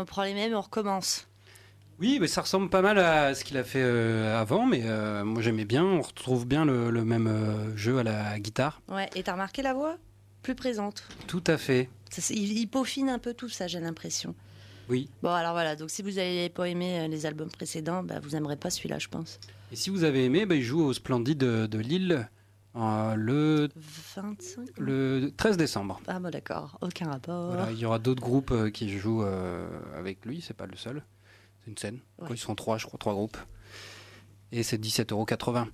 On 0.00 0.06
prend 0.06 0.24
les 0.24 0.32
mêmes, 0.32 0.54
on 0.54 0.62
recommence. 0.62 1.28
Oui, 1.98 2.16
mais 2.22 2.26
ça 2.26 2.40
ressemble 2.40 2.70
pas 2.70 2.80
mal 2.80 2.98
à 2.98 3.34
ce 3.34 3.44
qu'il 3.44 3.58
a 3.58 3.64
fait 3.64 3.82
euh, 3.82 4.40
avant, 4.40 4.64
mais 4.64 4.80
euh, 4.84 5.26
moi 5.26 5.42
j'aimais 5.42 5.66
bien. 5.66 5.84
On 5.84 6.00
retrouve 6.00 6.46
bien 6.46 6.64
le, 6.64 6.90
le 6.90 7.04
même 7.04 7.26
euh, 7.26 7.76
jeu 7.76 7.98
à 7.98 8.02
la 8.02 8.38
guitare. 8.38 8.80
Ouais, 8.88 9.10
et 9.14 9.22
t'as 9.22 9.32
remarqué 9.32 9.60
la 9.60 9.74
voix? 9.74 9.98
Plus 10.42 10.54
présente. 10.54 11.06
Tout 11.26 11.44
à 11.46 11.58
fait. 11.58 11.90
Ça, 12.08 12.22
il, 12.32 12.56
il 12.56 12.66
peaufine 12.66 13.10
un 13.10 13.18
peu 13.18 13.34
tout 13.34 13.50
ça, 13.50 13.66
j'ai 13.66 13.78
l'impression. 13.78 14.34
Oui. 14.88 15.10
Bon, 15.22 15.28
alors 15.28 15.52
voilà, 15.52 15.76
donc 15.76 15.90
si 15.90 16.00
vous 16.00 16.12
n'avez 16.12 16.48
pas 16.48 16.66
aimé 16.66 17.06
les 17.08 17.26
albums 17.26 17.50
précédents, 17.50 18.02
bah, 18.02 18.20
vous 18.22 18.30
n'aimerez 18.30 18.56
pas 18.56 18.70
celui-là, 18.70 18.98
je 18.98 19.08
pense. 19.08 19.38
Et 19.70 19.76
si 19.76 19.90
vous 19.90 20.04
avez 20.04 20.24
aimé, 20.24 20.46
bah, 20.46 20.54
il 20.54 20.62
joue 20.62 20.82
au 20.82 20.94
Splendide 20.94 21.36
de, 21.36 21.66
de 21.66 21.78
Lille 21.78 22.30
euh, 22.76 23.14
le, 23.16 23.68
25 24.14 24.78
le 24.78 25.32
13 25.36 25.56
décembre. 25.56 26.00
Ah 26.06 26.20
bon, 26.20 26.30
d'accord, 26.30 26.78
aucun 26.80 27.10
rapport. 27.10 27.52
Voilà, 27.52 27.72
il 27.72 27.78
y 27.78 27.84
aura 27.84 27.98
d'autres 27.98 28.22
groupes 28.22 28.52
euh, 28.52 28.70
qui 28.70 28.96
jouent 28.96 29.24
euh, 29.24 29.66
avec 29.96 30.24
lui, 30.24 30.40
c'est 30.40 30.54
pas 30.54 30.66
le 30.66 30.76
seul. 30.76 31.02
C'est 31.64 31.70
une 31.70 31.76
scène. 31.76 31.98
Ouais. 32.18 32.28
Quoi, 32.28 32.36
ils 32.36 32.38
sont 32.38 32.54
trois, 32.54 32.78
je 32.78 32.86
crois, 32.86 32.98
trois 32.98 33.12
groupes. 33.14 33.36
Et 34.52 34.62
c'est 34.62 34.78
17,80€. 34.78 35.66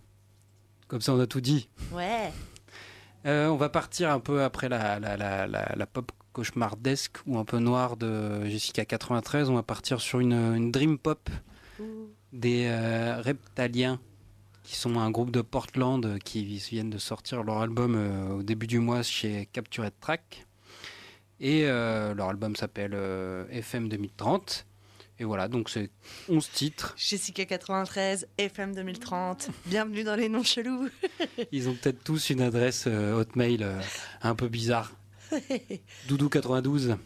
Comme 0.88 1.00
ça, 1.00 1.12
on 1.12 1.20
a 1.20 1.26
tout 1.26 1.40
dit. 1.40 1.68
Ouais, 1.92 2.32
on 3.24 3.56
va 3.56 3.68
partir 3.68 4.10
un 4.10 4.20
peu 4.20 4.42
après 4.42 4.68
la, 4.68 4.98
la, 5.00 5.16
la, 5.16 5.46
la, 5.46 5.74
la 5.76 5.86
pop 5.86 6.12
cauchemardesque 6.32 7.18
ou 7.26 7.38
un 7.38 7.44
peu 7.44 7.58
noire 7.58 7.96
de 7.96 8.44
Jessica 8.46 8.84
93. 8.84 9.50
On 9.50 9.54
va 9.54 9.62
partir 9.62 10.00
sur 10.00 10.20
une, 10.20 10.32
une 10.32 10.70
dream 10.70 10.96
pop 10.96 11.28
des 12.32 12.70
Reptaliens, 13.22 13.98
qui 14.66 14.76
sont 14.76 14.98
un 14.98 15.10
groupe 15.10 15.30
de 15.30 15.40
Portland 15.40 16.04
euh, 16.04 16.18
qui 16.18 16.44
viennent 16.44 16.90
de 16.90 16.98
sortir 16.98 17.42
leur 17.42 17.58
album 17.58 17.94
euh, 17.94 18.34
au 18.34 18.42
début 18.42 18.66
du 18.66 18.80
mois 18.80 19.02
chez 19.02 19.48
Captured 19.52 19.92
Track. 20.00 20.46
Et 21.40 21.66
euh, 21.66 22.14
leur 22.14 22.28
album 22.28 22.56
s'appelle 22.56 22.94
FM 23.50 23.88
2030. 23.88 24.66
Et 25.18 25.24
voilà, 25.24 25.48
donc 25.48 25.70
c'est 25.70 25.90
11 26.28 26.50
titres. 26.50 26.94
Jessica 26.98 27.46
93, 27.46 28.28
FM 28.36 28.74
2030, 28.74 29.48
bienvenue 29.64 30.04
dans 30.04 30.14
les 30.14 30.28
noms 30.28 30.42
chelous. 30.42 30.90
Ils 31.52 31.70
ont 31.70 31.74
peut-être 31.74 32.04
tous 32.04 32.28
une 32.28 32.42
adresse 32.42 32.84
euh, 32.86 33.14
Hotmail 33.14 33.62
euh, 33.62 33.80
un 34.20 34.34
peu 34.34 34.48
bizarre. 34.48 34.92
Doudou92. 36.08 36.96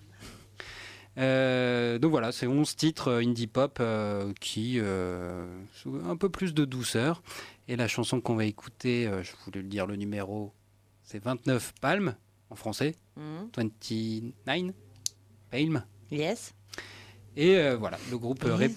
Euh, 1.18 1.98
donc 1.98 2.10
voilà, 2.10 2.32
c'est 2.32 2.46
11 2.46 2.76
titres 2.76 3.08
euh, 3.08 3.22
indie 3.22 3.46
pop 3.46 3.78
euh, 3.80 4.32
qui 4.40 4.78
euh, 4.78 5.46
un 6.04 6.16
peu 6.16 6.28
plus 6.28 6.54
de 6.54 6.64
douceur. 6.64 7.22
Et 7.68 7.76
la 7.76 7.88
chanson 7.88 8.20
qu'on 8.20 8.36
va 8.36 8.44
écouter, 8.44 9.08
je 9.22 9.30
voulais 9.44 9.62
le 9.62 9.68
dire 9.68 9.86
le 9.86 9.96
numéro, 9.96 10.52
c'est 11.04 11.22
29 11.22 11.74
Palmes 11.80 12.16
en 12.50 12.56
français. 12.56 12.96
Mhm. 13.16 13.50
29 14.46 14.74
Palmes. 15.50 15.84
Yes. 16.10 16.52
Et 17.36 17.74
voilà, 17.74 17.98
le 18.10 18.18
groupe 18.18 18.42
Rep-. 18.42 18.72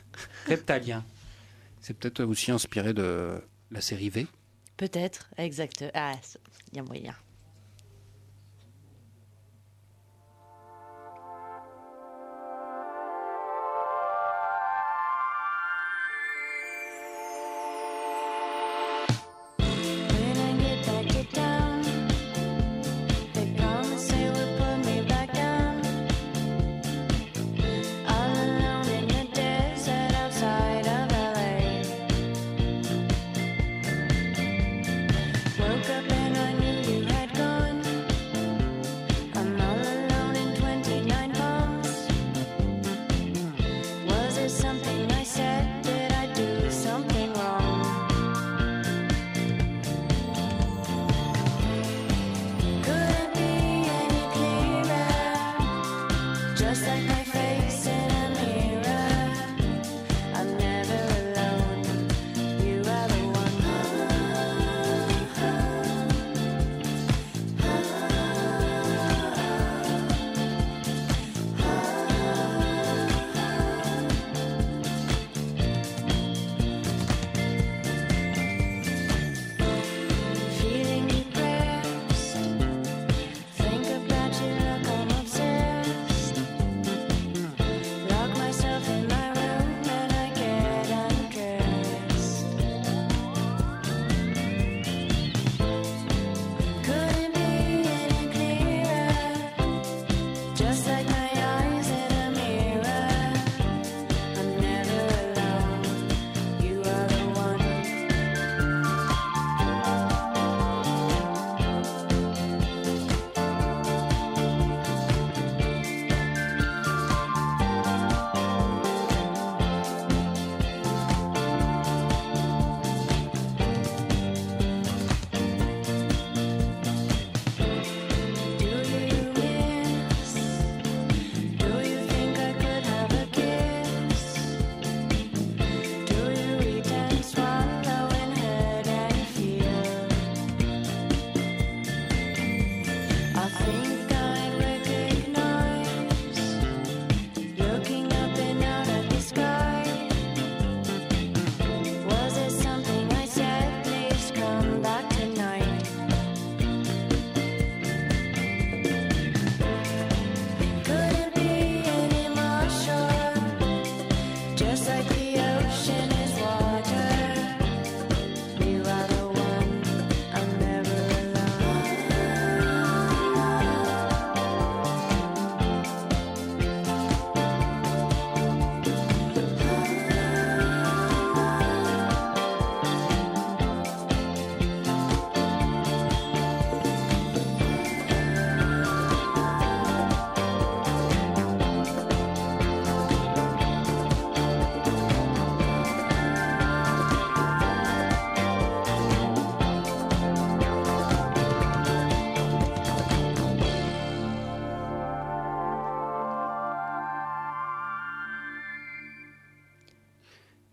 Reptalien. 0.46 1.04
C'est 1.80 1.92
peut-être 1.92 2.24
aussi 2.24 2.50
inspiré 2.50 2.94
de 2.94 3.42
la 3.70 3.82
série 3.82 4.08
V. 4.08 4.26
Peut-être, 4.78 5.28
exact. 5.36 5.84
Ah, 5.92 6.14
il 6.72 6.76
y 6.78 6.80
a 6.80 6.82
moyen. 6.82 7.14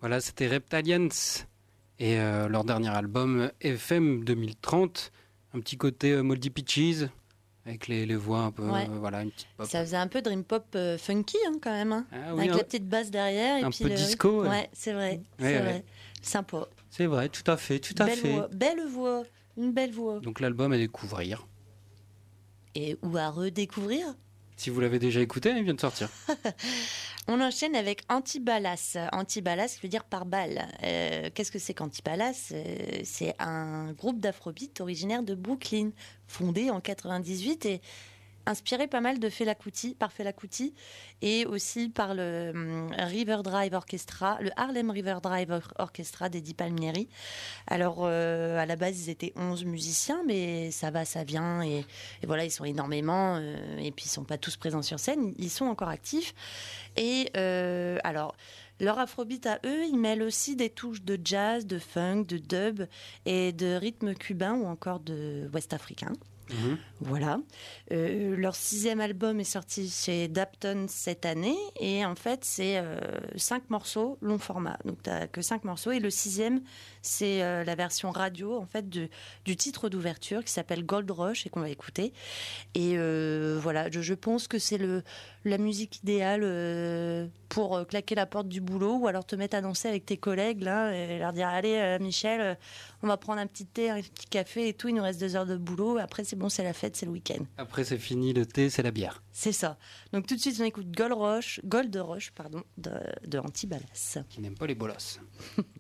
Voilà, 0.07 0.21
c'était 0.21 0.47
Reptalians 0.47 1.09
et 1.99 2.17
euh, 2.17 2.47
leur 2.47 2.63
dernier 2.63 2.87
album 2.87 3.51
FM 3.59 4.23
2030. 4.23 5.11
Un 5.53 5.59
petit 5.59 5.75
côté 5.75 6.11
euh, 6.13 6.21
Moldy 6.23 6.49
Peaches 6.49 7.09
avec 7.65 7.89
les, 7.89 8.05
les 8.05 8.15
voix 8.15 8.39
un 8.39 8.51
peu, 8.51 8.63
Ouais. 8.69 8.87
euh, 8.89 8.99
voilà, 8.99 9.23
une 9.23 9.31
petite 9.31 9.49
pop. 9.57 9.67
Ça 9.67 9.81
faisait 9.83 9.97
un 9.97 10.07
peu 10.07 10.21
dream 10.21 10.45
pop 10.45 10.63
euh, 10.75 10.97
funky 10.97 11.35
hein, 11.45 11.55
quand 11.61 11.73
même. 11.73 11.91
hein. 11.91 12.05
Ah 12.13 12.33
oui, 12.35 12.39
Avec 12.39 12.51
hein, 12.51 12.55
la 12.59 12.63
petite 12.63 12.87
basse 12.87 13.11
derrière. 13.11 13.57
Et 13.57 13.63
un 13.63 13.69
puis 13.69 13.83
peu 13.83 13.89
le- 13.89 13.95
disco, 13.95 14.43
ouais. 14.45 14.69
C'est 14.71 14.93
vrai. 14.93 15.09
Ouais, 15.09 15.21
c'est 15.39 15.43
ouais. 15.45 15.59
vrai. 15.59 15.85
Sympa. 16.21 16.67
c'est 16.89 17.05
vrai, 17.05 17.27
tout 17.27 17.51
à 17.51 17.57
fait, 17.57 17.79
tout 17.79 18.01
à 18.01 18.05
belle 18.05 18.17
fait. 18.17 18.31
voix. 18.31 18.47
Belle 18.53 18.87
voix. 18.87 19.23
Une 19.57 19.73
belle 19.73 19.91
voix. 19.91 20.21
Donc 20.21 20.39
l'album 20.39 20.71
à 20.71 20.77
découvrir. 20.77 21.45
Et 22.75 22.95
ou 23.01 23.17
à 23.17 23.29
redécouvrir. 23.29 24.05
Si 24.57 24.71
vous 24.71 24.79
l'avez 24.81 24.97
déjà 24.97 25.21
écouté, 25.21 25.51
il 25.55 25.63
vient 25.63 25.75
de 25.75 25.79
sortir. 25.79 26.09
On 27.27 27.39
enchaîne 27.41 27.75
avec 27.75 28.01
Antibalas. 28.09 28.97
Antibalas, 29.11 29.77
veut 29.83 29.87
dire 29.87 30.03
par 30.03 30.25
balle. 30.25 30.67
Euh, 30.83 31.29
Qu'est-ce 31.33 31.51
que 31.51 31.59
c'est 31.59 31.75
qu'Antibalas 31.75 32.49
Euh, 32.53 33.01
C'est 33.03 33.35
un 33.37 33.91
groupe 33.93 34.19
d'afrobeat 34.19 34.81
originaire 34.81 35.21
de 35.21 35.35
Brooklyn, 35.35 35.91
fondé 36.27 36.71
en 36.71 36.81
98 36.81 37.65
et 37.67 37.81
inspiré 38.47 38.87
pas 38.87 39.01
mal 39.01 39.19
de 39.19 39.29
Fela 39.29 39.53
Kuti, 39.55 39.93
par 39.95 40.11
Fela 40.11 40.33
Kuti 40.33 40.73
et 41.21 41.45
aussi 41.45 41.89
par 41.89 42.13
le 42.15 42.51
hum, 42.55 42.91
River 42.97 43.39
Drive 43.43 43.73
Orchestra, 43.73 44.37
le 44.41 44.49
Harlem 44.55 44.89
River 44.89 45.17
Drive 45.21 45.51
Or- 45.51 45.73
Orchestra 45.77 46.29
d'Eddie 46.29 46.53
Palmieri. 46.53 47.07
Alors, 47.67 47.99
euh, 48.01 48.57
à 48.57 48.65
la 48.65 48.75
base, 48.75 48.99
ils 49.05 49.09
étaient 49.09 49.33
11 49.35 49.65
musiciens, 49.65 50.21
mais 50.25 50.71
ça 50.71 50.89
va, 50.91 51.05
ça 51.05 51.23
vient. 51.23 51.61
Et, 51.61 51.85
voilà, 52.25 52.45
ils 52.45 52.51
sont 52.51 52.65
énormément. 52.65 53.37
euh, 53.37 53.77
et 53.77 53.91
puis, 53.91 54.05
ils 54.05 54.09
sont 54.09 54.23
pas 54.23 54.37
tous 54.37 54.57
présents 54.57 54.81
sur 54.81 54.99
scène. 54.99 55.33
Ils 55.37 55.49
sont 55.49 55.65
encore 55.65 55.89
actifs. 55.89 56.33
Et 56.95 57.29
euh, 57.37 57.97
alors, 58.03 58.35
leur 58.79 58.99
afrobeat 58.99 59.45
à 59.47 59.59
eux, 59.65 59.85
ils 59.85 59.97
mêlent 59.97 60.21
aussi 60.23 60.55
des 60.55 60.69
touches 60.69 61.01
de 61.01 61.19
jazz, 61.23 61.65
de 61.65 61.79
funk, 61.79 62.23
de 62.27 62.37
dub 62.37 62.83
et 63.25 63.51
de 63.51 63.73
rythme 63.75 64.13
cubain 64.13 64.53
ou 64.53 64.65
encore 64.67 64.99
de 64.99 65.49
ouest 65.53 65.73
africain. 65.73 66.13
Mhm. 66.49 66.77
Voilà. 67.01 67.39
Euh, 67.91 68.35
leur 68.35 68.55
sixième 68.55 68.99
album 69.01 69.39
est 69.39 69.43
sorti 69.43 69.89
chez 69.89 70.27
Dapton 70.27 70.85
cette 70.87 71.25
année 71.25 71.57
et 71.79 72.05
en 72.05 72.15
fait 72.15 72.43
c'est 72.43 72.77
euh, 72.77 72.99
cinq 73.35 73.69
morceaux 73.69 74.17
long 74.21 74.37
format. 74.37 74.77
Donc 74.85 75.01
t'as 75.03 75.27
que 75.27 75.41
cinq 75.41 75.63
morceaux 75.63 75.91
et 75.91 75.99
le 75.99 76.09
sixième 76.09 76.61
c'est 77.07 77.41
euh, 77.43 77.63
la 77.63 77.75
version 77.75 78.11
radio 78.11 78.57
en 78.57 78.65
fait 78.65 78.87
de- 78.89 79.09
du 79.45 79.55
titre 79.55 79.89
d'ouverture 79.89 80.43
qui 80.43 80.51
s'appelle 80.51 80.85
Gold 80.85 81.09
Rush 81.09 81.45
et 81.45 81.49
qu'on 81.49 81.61
va 81.61 81.69
écouter. 81.69 82.13
Et 82.75 82.93
euh, 82.97 83.59
voilà, 83.61 83.89
je, 83.91 84.01
je 84.01 84.13
pense 84.13 84.47
que 84.47 84.59
c'est 84.59 84.77
le 84.77 85.03
la 85.45 85.57
musique 85.57 85.99
idéale 86.03 86.41
euh, 86.43 87.27
pour 87.47 87.87
claquer 87.87 88.15
la 88.15 88.25
porte 88.25 88.49
du 88.49 88.59
boulot 88.59 88.97
ou 88.97 89.07
alors 89.07 89.25
te 89.25 89.35
mettre 89.37 89.55
à 89.55 89.61
danser 89.61 89.87
avec 89.87 90.05
tes 90.05 90.17
collègues 90.17 90.61
là 90.61 90.91
et 90.93 91.19
leur 91.19 91.31
dire 91.31 91.47
allez 91.47 91.97
Michel 92.01 92.57
on 93.03 93.07
va 93.07 93.15
prendre 93.17 93.39
un 93.39 93.47
petit 93.47 93.65
thé, 93.65 93.89
un 93.89 94.01
petit 94.01 94.25
café 94.27 94.67
et 94.67 94.73
tout, 94.73 94.87
il 94.89 94.95
nous 94.95 95.03
reste 95.03 95.19
deux 95.19 95.35
heures 95.35 95.45
de 95.45 95.55
boulot, 95.55 95.97
après 95.99 96.23
c'est 96.23 96.35
bon, 96.35 96.49
c'est 96.49 96.63
la 96.63 96.73
fête, 96.73 96.95
c'est 96.95 97.05
le 97.05 97.11
week-end. 97.11 97.45
Après, 97.57 97.83
c'est 97.83 97.99
fini, 97.99 98.33
le 98.33 98.45
thé, 98.45 98.69
c'est 98.71 98.81
la 98.81 98.89
bière. 98.91 99.21
C'est 99.31 99.51
ça. 99.51 99.77
Donc 100.13 100.25
tout 100.25 100.35
de 100.35 100.39
suite, 100.41 100.57
on 100.59 100.63
écoute 100.63 100.91
Gold 100.91 101.13
Rush, 101.13 101.61
Gold 101.63 101.95
Rush 101.95 102.31
pardon, 102.31 102.63
de, 102.77 102.91
de 103.27 103.37
Antibalas. 103.37 104.17
Qui 104.29 104.41
n'aime 104.41 104.55
pas 104.57 104.65
les 104.65 104.73
bolosses. 104.75 105.19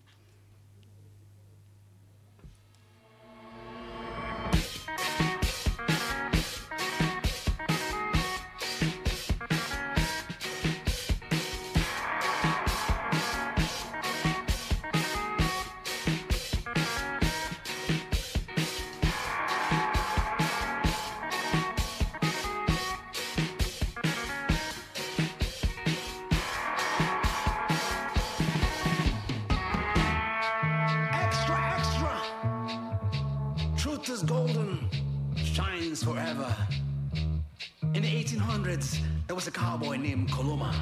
1800s, 38.57 38.99
there 39.27 39.35
was 39.35 39.47
a 39.47 39.51
cowboy 39.51 39.97
named 39.97 40.31
Coloma 40.31 40.73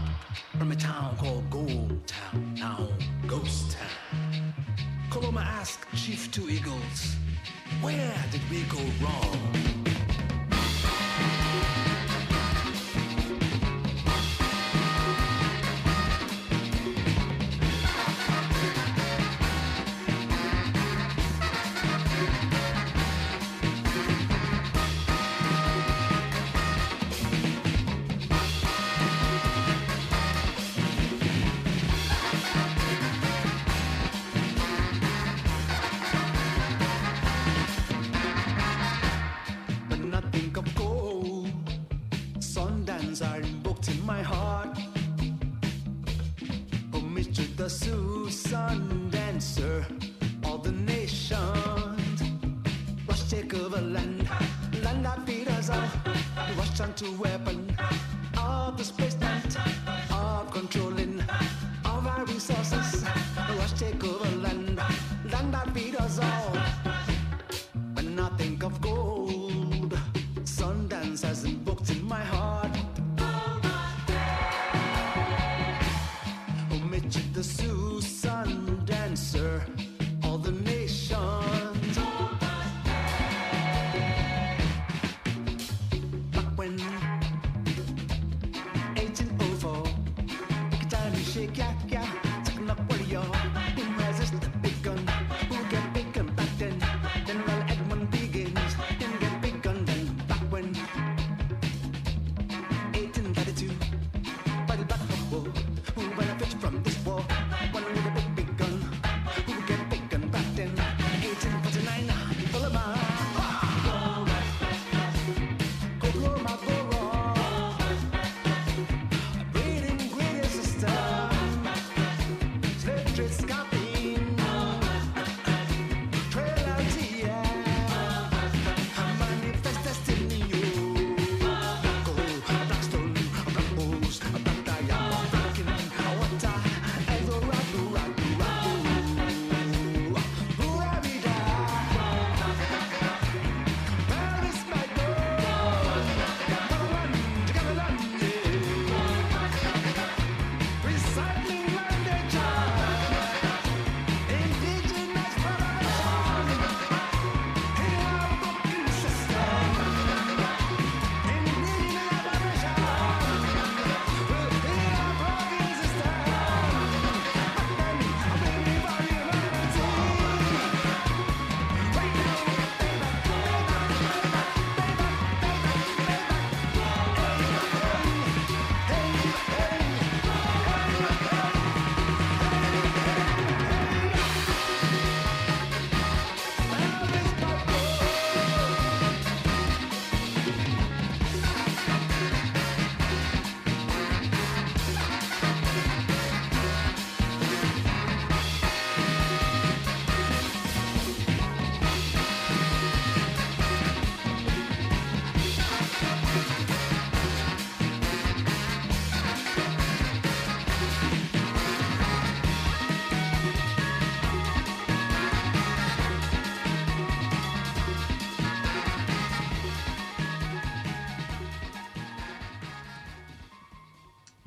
from 0.58 0.72
a 0.72 0.76
town 0.76 1.16
called 1.18 1.50
Gold 1.50 2.08
Town, 2.08 2.56
now 2.56 2.88
Ghost 3.28 3.72
Town. 3.72 4.54
Coloma 5.10 5.42
asked 5.42 5.86
Chief 5.94 6.32
Two 6.32 6.50
Eagles, 6.50 7.16
Where 7.82 8.16
did 8.32 8.42
we 8.50 8.64
go 8.64 8.80
wrong? 9.02 9.86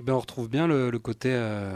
Ben, 0.08 0.14
on 0.14 0.20
retrouve 0.20 0.48
bien 0.48 0.66
le, 0.66 0.90
le 0.90 0.98
côté 0.98 1.28
euh, 1.32 1.70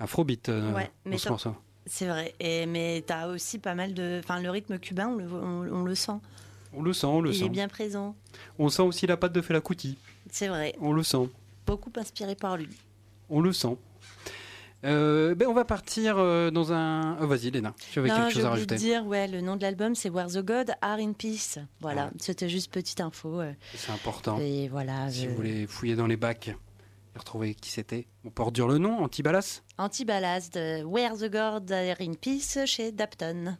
afrobeat 0.00 0.48
euh, 0.48 0.72
Ouais, 0.74 0.90
dans 1.04 1.10
mais 1.12 1.18
ce 1.18 1.28
morceau. 1.28 1.54
C'est 1.86 2.06
vrai. 2.08 2.34
Et, 2.40 2.66
mais 2.66 3.04
tu 3.06 3.12
as 3.12 3.28
aussi 3.28 3.58
pas 3.58 3.74
mal 3.74 3.94
de. 3.94 4.20
Enfin, 4.22 4.40
le 4.40 4.50
rythme 4.50 4.78
cubain, 4.78 5.08
on 5.08 5.14
le, 5.16 5.26
on, 5.32 5.80
on 5.80 5.84
le 5.84 5.94
sent. 5.94 6.12
On 6.74 6.82
le 6.82 6.92
sent, 6.92 7.06
on 7.06 7.20
le 7.20 7.30
Il 7.30 7.38
sent. 7.38 7.44
est 7.46 7.48
bien 7.50 7.68
présent. 7.68 8.14
On 8.58 8.68
sent 8.68 8.82
aussi 8.82 9.06
la 9.06 9.16
patte 9.16 9.32
de 9.32 9.40
Fela 9.40 9.60
Kuti. 9.60 9.96
C'est 10.30 10.48
vrai. 10.48 10.74
On 10.80 10.92
le 10.92 11.02
sent. 11.04 11.28
Beaucoup 11.66 11.92
inspiré 11.96 12.34
par 12.34 12.56
lui. 12.56 12.68
On 13.30 13.40
le 13.40 13.52
sent. 13.52 13.76
Euh, 14.84 15.34
ben, 15.34 15.48
on 15.48 15.54
va 15.54 15.64
partir 15.64 16.16
dans 16.52 16.72
un. 16.72 17.16
Oh, 17.20 17.26
Vas-y, 17.26 17.50
Léna, 17.50 17.74
tu 17.92 17.98
avais 17.98 18.08
non, 18.08 18.16
quelque 18.16 18.34
chose 18.34 18.44
à 18.44 18.50
rajouter. 18.50 18.76
dire, 18.76 19.06
ouais, 19.06 19.26
le 19.26 19.40
nom 19.40 19.56
de 19.56 19.62
l'album, 19.62 19.94
c'est 19.94 20.08
Where 20.10 20.28
the 20.28 20.44
God? 20.44 20.72
Are 20.82 20.98
in 20.98 21.12
Peace. 21.12 21.58
Voilà, 21.80 22.06
Ouais. 22.06 22.10
c'était 22.18 22.48
juste 22.48 22.70
petite 22.72 23.00
info. 23.00 23.40
C'est 23.74 23.92
important. 23.92 24.38
Et 24.40 24.68
voilà. 24.68 25.10
Si 25.10 25.22
je- 25.24 25.28
vous 25.28 25.36
voulez 25.36 25.66
fouiller 25.66 25.96
dans 25.96 26.06
les 26.06 26.16
bacs 26.16 26.54
et 27.18 27.20
retrouver 27.20 27.54
qui 27.54 27.70
c'était, 27.70 28.06
on 28.24 28.30
peut 28.30 28.42
redire 28.44 28.68
le 28.68 28.78
nom, 28.78 29.02
Antibalas? 29.02 29.62
Anti-Ballast 29.76 30.54
de 30.54 30.84
Where 30.84 31.16
the 31.16 31.30
God 31.30 31.70
Are 31.72 31.96
in 32.00 32.14
Peace 32.14 32.58
chez 32.66 32.92
Dapton. 32.92 33.56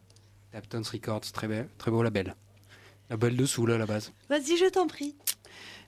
Daptons 0.53 0.83
Records, 0.91 1.31
très, 1.33 1.47
belle, 1.47 1.67
très 1.77 1.91
beau 1.91 2.01
label. 2.01 2.35
Label 3.09 3.35
dessous, 3.35 3.65
là, 3.65 3.75
à 3.75 3.77
la 3.77 3.85
base. 3.85 4.13
Vas-y, 4.29 4.57
je 4.57 4.69
t'en 4.69 4.87
prie. 4.87 5.15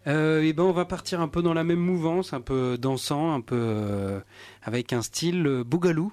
Euh, 0.08 0.42
et 0.42 0.54
ben, 0.54 0.64
on 0.64 0.72
va 0.74 0.86
partir 0.86 1.22
un 1.22 1.28
peu 1.28 1.42
dans 1.42 1.54
la 1.54 1.64
même 1.64 1.80
mouvance, 1.80 2.34
un 2.34 2.42
peu 2.42 2.78
dansant, 2.78 3.34
un 3.34 3.42
peu 3.42 3.56
euh, 3.58 4.20
avec 4.64 4.92
un 4.94 5.02
style 5.02 5.46
euh, 5.48 5.64
bougalou. 5.64 6.12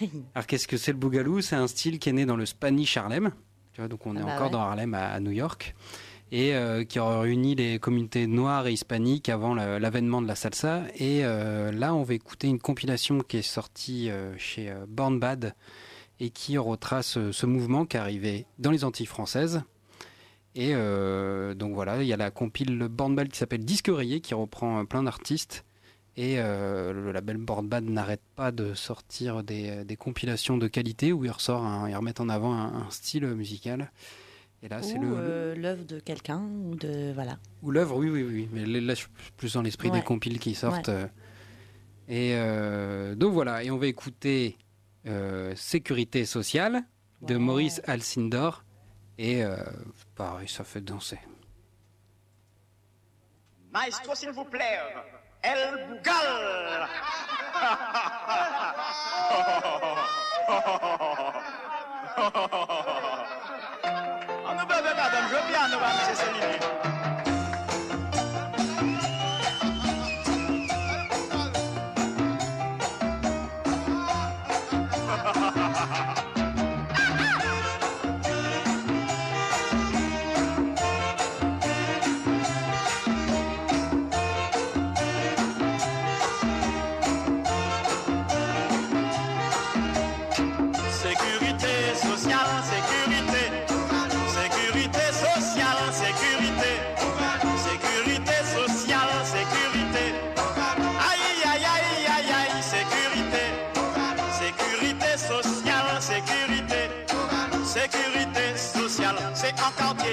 Alors, 0.34 0.46
qu'est-ce 0.46 0.68
que 0.68 0.76
c'est 0.76 0.92
le 0.92 0.98
bougalou 0.98 1.40
C'est 1.40 1.56
un 1.56 1.68
style 1.68 1.98
qui 1.98 2.10
est 2.10 2.12
né 2.12 2.26
dans 2.26 2.36
le 2.36 2.44
Spanish 2.46 2.96
Harlem. 2.96 3.30
Tu 3.72 3.80
vois, 3.80 3.88
donc, 3.88 4.06
on 4.06 4.16
est 4.16 4.20
Ah 4.20 4.24
bah 4.26 4.34
encore 4.34 4.46
ouais. 4.46 4.52
dans 4.52 4.60
Harlem 4.60 4.92
à, 4.94 5.08
à 5.08 5.20
New 5.20 5.30
York. 5.30 5.74
Et 6.34 6.54
euh, 6.54 6.82
qui 6.84 6.98
a 6.98 7.20
réuni 7.20 7.54
les 7.54 7.78
communautés 7.78 8.26
noires 8.26 8.66
et 8.66 8.72
hispaniques 8.72 9.28
avant 9.28 9.54
la- 9.54 9.78
l'avènement 9.78 10.22
de 10.22 10.26
la 10.26 10.34
salsa. 10.34 10.82
Et 10.94 11.26
euh, 11.26 11.70
là, 11.70 11.94
on 11.94 12.02
va 12.04 12.14
écouter 12.14 12.48
une 12.48 12.58
compilation 12.58 13.20
qui 13.20 13.36
est 13.36 13.42
sortie 13.42 14.08
euh, 14.08 14.34
chez 14.38 14.72
Born 14.88 15.20
Bad 15.20 15.54
et 16.20 16.30
qui 16.30 16.56
retrace 16.56 17.18
ce 17.30 17.46
mouvement 17.46 17.84
qui 17.84 17.98
est 17.98 18.00
arrivé 18.00 18.46
dans 18.58 18.70
les 18.70 18.82
Antilles 18.82 19.04
françaises. 19.06 19.62
Et 20.54 20.74
donc 20.74 21.74
voilà, 21.74 22.02
il 22.02 22.06
y 22.06 22.12
a 22.12 22.16
la 22.18 22.30
compile 22.30 22.86
Born 22.88 23.16
Bad 23.16 23.28
qui 23.28 23.38
s'appelle 23.38 23.64
Disque 23.64 23.88
Rayé 23.90 24.20
qui 24.20 24.34
reprend 24.34 24.84
plein 24.84 25.02
d'artistes. 25.02 25.64
Et 26.16 26.36
le 26.36 27.10
label 27.10 27.38
Born 27.38 27.66
Bad 27.66 27.84
n'arrête 27.84 28.20
pas 28.36 28.52
de 28.52 28.74
sortir 28.74 29.42
des, 29.42 29.96
compilations 29.98 30.58
de 30.58 30.68
qualité 30.68 31.12
où 31.12 31.24
ils, 31.24 31.30
ressort 31.30 31.62
remettent 31.62 32.20
en 32.20 32.28
avant 32.28 32.52
un 32.54 32.88
style 32.90 33.26
musical. 33.28 33.90
Et 34.64 34.68
là, 34.68 34.80
c'est 34.82 34.96
le, 34.98 35.08
euh, 35.12 35.54
l'œuvre 35.56 35.84
de 35.84 35.98
quelqu'un, 35.98 36.38
ou 36.40 36.76
de. 36.76 37.12
Voilà. 37.12 37.36
ou 37.62 37.70
l'œuvre, 37.72 37.96
oui, 37.96 38.08
oui, 38.10 38.22
oui. 38.22 38.48
Mais 38.52 38.64
là, 38.64 38.94
je 38.94 39.00
suis 39.00 39.08
plus 39.36 39.54
dans 39.54 39.62
l'esprit 39.62 39.90
Ouais. 39.90 39.98
des 39.98 40.04
compiles 40.04 40.38
qui 40.38 40.54
sortent. 40.54 40.88
euh. 40.88 41.06
Et 42.08 42.32
euh, 42.34 43.14
donc 43.16 43.32
voilà, 43.32 43.62
et 43.64 43.70
on 43.70 43.78
va 43.78 43.86
écouter 43.86 44.56
euh, 45.06 45.52
Sécurité 45.56 46.24
sociale 46.24 46.82
de 47.22 47.34
Ouais. 47.34 47.40
Maurice 47.40 47.80
Alcindor. 47.86 48.64
Et 49.18 49.44
euh, 49.44 49.56
pareil, 50.14 50.48
ça 50.48 50.64
fait 50.64 50.80
danser. 50.80 51.18
Maestro, 53.72 54.14
s'il 54.14 54.30
vous 54.30 54.44
plaît. 54.44 54.78
El 55.42 55.88
Bougal. 55.88 56.88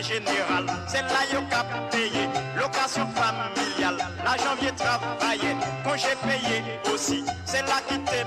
C'est 0.10 1.04
là 1.04 1.22
yo 1.32 1.40
cap 1.52 1.68
payé. 1.92 2.28
Location 2.58 3.08
familiale, 3.14 3.98
l'argent 4.26 4.56
vient 4.60 4.74
travailler. 4.74 5.56
Congé 5.84 6.16
payé 6.24 6.64
aussi, 6.92 7.24
c'est 7.46 7.62
là 7.62 7.80
qui 7.88 8.00
t'est 8.00 8.26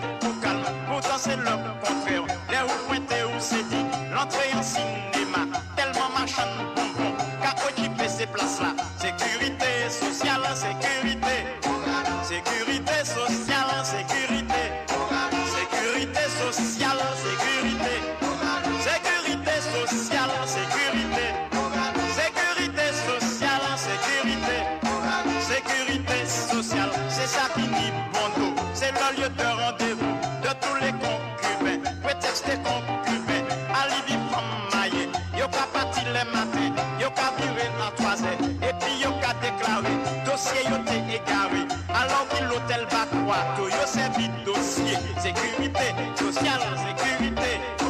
que 42.30 42.44
l'hôtel 42.44 42.86
va 42.90 43.06
croire, 43.06 43.54
tout 43.56 43.68
yo 43.68 43.86
servi 43.86 44.28
dossier. 44.44 44.96
Sécurité 45.20 45.94
sociale. 46.16 46.60
Sécurité 46.76 47.81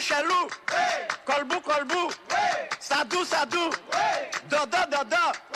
Chalou. 0.00 0.48
Kolbou, 1.24 1.60
Kolbou. 1.60 2.10
Sadou, 2.80 3.24
Sadou. 3.24 3.70
Dodo, 4.48 4.86
Dodo. 4.90 5.55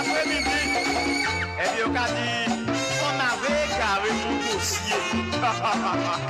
après-midi, 0.00 0.60
et 1.60 1.68
bien, 1.76 1.86
on 1.86 1.94
a 1.94 2.06
dit, 2.08 2.48
on 3.06 3.14
avait 3.30 3.68
carré 3.78 4.10
mon 4.22 4.34
dossier. 4.54 5.02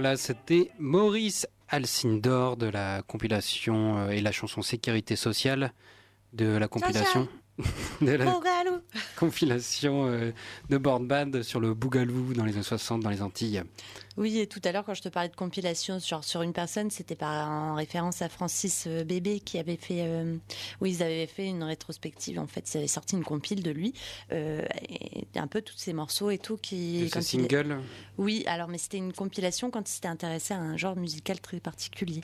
voilà, 0.00 0.16
c'était 0.16 0.70
Maurice 0.78 1.46
Alcindor 1.68 2.56
de 2.56 2.64
la 2.64 3.02
compilation 3.02 3.98
euh, 3.98 4.08
et 4.08 4.22
la 4.22 4.32
chanson 4.32 4.62
Sécurité 4.62 5.14
sociale 5.14 5.74
de 6.32 6.56
la 6.56 6.68
compilation 6.68 7.28
de 8.00 8.12
la 8.12 8.24
Bougalou. 8.24 8.78
compilation 9.18 10.06
euh, 10.06 10.32
de 10.70 10.78
band 10.78 11.42
sur 11.42 11.60
le 11.60 11.74
Bougalou 11.74 12.32
dans 12.32 12.46
les 12.46 12.54
années 12.54 12.62
60 12.62 13.02
dans 13.02 13.10
les 13.10 13.20
Antilles. 13.20 13.62
Oui, 14.20 14.38
et 14.38 14.46
tout 14.46 14.60
à 14.64 14.70
l'heure, 14.72 14.84
quand 14.84 14.92
je 14.92 15.00
te 15.00 15.08
parlais 15.08 15.30
de 15.30 15.34
compilation 15.34 15.98
genre 15.98 16.22
sur 16.22 16.42
une 16.42 16.52
personne, 16.52 16.90
c'était 16.90 17.16
en 17.24 17.74
référence 17.74 18.20
à 18.20 18.28
Francis 18.28 18.84
euh, 18.86 19.02
Bébé 19.02 19.40
qui 19.40 19.58
avait 19.58 19.78
fait. 19.78 20.02
euh, 20.02 20.36
oui, 20.82 20.90
ils 20.92 21.02
avaient 21.02 21.26
fait 21.26 21.46
une 21.46 21.62
rétrospective. 21.62 22.38
En 22.38 22.46
fait, 22.46 22.70
ils 22.72 22.76
avaient 22.76 22.86
sorti 22.86 23.16
une 23.16 23.24
compile 23.24 23.62
de 23.62 23.70
lui, 23.70 23.94
euh, 24.32 24.62
et 24.90 25.26
un 25.36 25.46
peu 25.46 25.62
tous 25.62 25.78
ces 25.78 25.94
morceaux 25.94 26.28
et 26.30 26.36
tout 26.36 26.58
qui. 26.58 27.08
Ce 27.08 27.14
quand 27.14 27.20
il- 27.20 27.24
single? 27.24 27.80
Oui, 28.18 28.44
alors, 28.46 28.68
mais 28.68 28.76
c'était 28.76 28.98
une 28.98 29.14
compilation 29.14 29.70
quand 29.70 29.88
il 29.88 29.92
s'était 29.92 30.08
intéressé 30.08 30.52
à 30.52 30.58
un 30.58 30.76
genre 30.76 30.96
musical 30.96 31.40
très 31.40 31.58
particulier. 31.58 32.20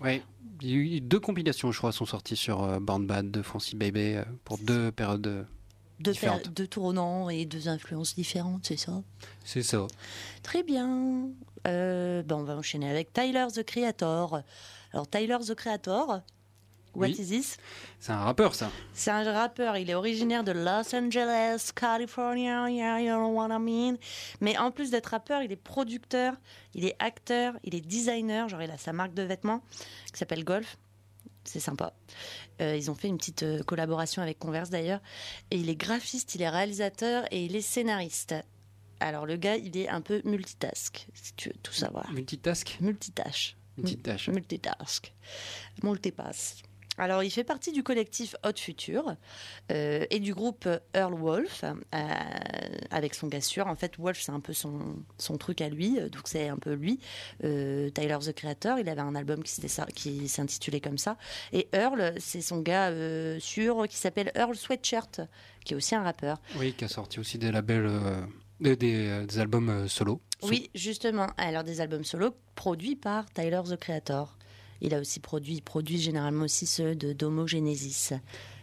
Ouais, 0.00 0.22
il 0.62 0.70
y 0.70 0.72
a 0.74 0.76
eu 0.76 1.00
deux 1.00 1.18
compilations, 1.18 1.72
je 1.72 1.78
crois, 1.78 1.90
sont 1.90 2.06
sorties 2.06 2.36
sur 2.36 2.62
euh, 2.62 2.78
board 2.78 3.04
band 3.04 3.24
de 3.24 3.42
Francis 3.42 3.74
Bébé 3.74 4.22
pour 4.44 4.58
deux 4.58 4.92
périodes. 4.92 5.44
Deux, 5.98 6.66
tournants 6.66 7.30
et 7.30 7.46
deux 7.46 7.68
influences 7.68 8.14
différentes, 8.14 8.66
c'est 8.66 8.76
ça? 8.76 9.02
C'est 9.44 9.62
ça. 9.62 9.86
Très 10.42 10.62
bien. 10.62 11.28
Euh, 11.66 12.22
ben, 12.22 12.36
on 12.36 12.42
va 12.44 12.56
enchaîner 12.56 12.90
avec 12.90 13.12
Tyler 13.12 13.46
the 13.54 13.62
Creator. 13.62 14.42
Alors, 14.92 15.08
Tyler 15.08 15.38
the 15.46 15.54
Creator, 15.54 16.20
what 16.94 17.06
Oui. 17.08 17.16
is 17.18 17.26
this? 17.28 17.56
C'est 17.98 18.12
un 18.12 18.18
rappeur, 18.20 18.54
ça. 18.54 18.70
C'est 18.92 19.10
un 19.10 19.30
rappeur, 19.32 19.76
il 19.78 19.88
est 19.88 19.94
originaire 19.94 20.44
de 20.44 20.52
Los 20.52 20.94
Angeles, 20.94 21.70
California, 21.74 22.68
yeah, 22.68 23.00
you 23.00 23.08
know 23.14 23.28
what 23.28 23.48
I 23.48 23.58
mean. 23.58 23.96
Mais 24.40 24.56
en 24.58 24.70
plus 24.70 24.90
d'être 24.90 25.06
rappeur, 25.06 25.42
il 25.42 25.50
est 25.50 25.56
producteur, 25.56 26.34
il 26.74 26.84
est 26.84 26.96
acteur, 26.98 27.54
il 27.64 27.74
est 27.74 27.80
designer, 27.80 28.48
genre 28.48 28.62
il 28.62 28.70
a 28.70 28.78
sa 28.78 28.92
marque 28.92 29.14
de 29.14 29.22
vêtements 29.22 29.62
qui 30.12 30.18
s'appelle 30.18 30.44
Golf. 30.44 30.76
C'est 31.46 31.60
sympa. 31.60 31.92
Euh, 32.60 32.76
ils 32.76 32.90
ont 32.90 32.94
fait 32.94 33.08
une 33.08 33.18
petite 33.18 33.42
euh, 33.42 33.62
collaboration 33.62 34.22
avec 34.22 34.38
Converse 34.38 34.70
d'ailleurs. 34.70 35.00
Et 35.50 35.56
il 35.56 35.70
est 35.70 35.76
graphiste, 35.76 36.34
il 36.34 36.42
est 36.42 36.48
réalisateur 36.48 37.24
et 37.30 37.44
il 37.44 37.56
est 37.56 37.60
scénariste. 37.60 38.34
Alors 39.00 39.26
le 39.26 39.36
gars, 39.36 39.56
il 39.56 39.76
est 39.76 39.88
un 39.88 40.00
peu 40.00 40.22
multitask, 40.24 41.06
si 41.14 41.34
tu 41.34 41.50
veux 41.50 41.54
tout 41.62 41.72
savoir. 41.72 42.10
Multitask? 42.12 42.78
Multitâche. 42.80 43.56
Multitâche. 43.76 44.28
Multitask. 44.28 45.12
Multipass. 45.82 46.62
Alors, 46.98 47.22
il 47.22 47.30
fait 47.30 47.44
partie 47.44 47.72
du 47.72 47.82
collectif 47.82 48.36
Hot 48.44 48.56
Future 48.56 49.16
euh, 49.70 50.06
et 50.10 50.18
du 50.18 50.34
groupe 50.34 50.68
Earl 50.94 51.14
Wolf, 51.14 51.64
euh, 51.64 52.04
avec 52.90 53.14
son 53.14 53.26
gars 53.26 53.40
sûr. 53.40 53.66
En 53.66 53.74
fait, 53.74 53.96
Wolf, 53.98 54.18
c'est 54.20 54.32
un 54.32 54.40
peu 54.40 54.52
son, 54.52 54.96
son 55.18 55.36
truc 55.36 55.60
à 55.60 55.68
lui, 55.68 55.98
euh, 55.98 56.08
donc 56.08 56.22
c'est 56.24 56.48
un 56.48 56.56
peu 56.56 56.72
lui. 56.72 57.00
Euh, 57.44 57.90
Tyler, 57.90 58.18
the 58.20 58.32
Creator, 58.32 58.78
il 58.78 58.88
avait 58.88 59.00
un 59.00 59.14
album 59.14 59.42
qui 59.42 60.28
s'intitulait 60.28 60.80
comme 60.80 60.98
ça. 60.98 61.18
Et 61.52 61.68
Earl, 61.72 62.14
c'est 62.18 62.40
son 62.40 62.60
gars 62.60 62.92
sûr 63.40 63.86
qui 63.88 63.96
s'appelle 63.96 64.32
Earl 64.34 64.56
Sweatshirt, 64.56 65.20
qui 65.64 65.74
est 65.74 65.76
aussi 65.76 65.94
un 65.94 66.02
rappeur. 66.02 66.40
Oui, 66.56 66.72
qui 66.72 66.84
a 66.84 66.88
sorti 66.88 67.20
aussi 67.20 67.38
des 67.38 67.52
labels, 67.52 67.90
des, 68.60 69.38
albums 69.38 69.88
solo. 69.88 70.20
Oui, 70.42 70.70
justement. 70.74 71.26
Alors, 71.36 71.64
des 71.64 71.80
albums 71.80 72.04
solo 72.04 72.34
produits 72.54 72.96
par 72.96 73.26
Tyler, 73.30 73.62
the 73.68 73.76
Creator. 73.76 74.35
Il 74.80 74.94
a 74.94 75.00
aussi 75.00 75.20
produit, 75.20 75.54
il 75.54 75.62
produit 75.62 75.98
généralement 75.98 76.44
aussi 76.44 76.66
ceux 76.66 76.94
de 76.94 77.12
Domo 77.12 77.46
Genesis. 77.46 78.10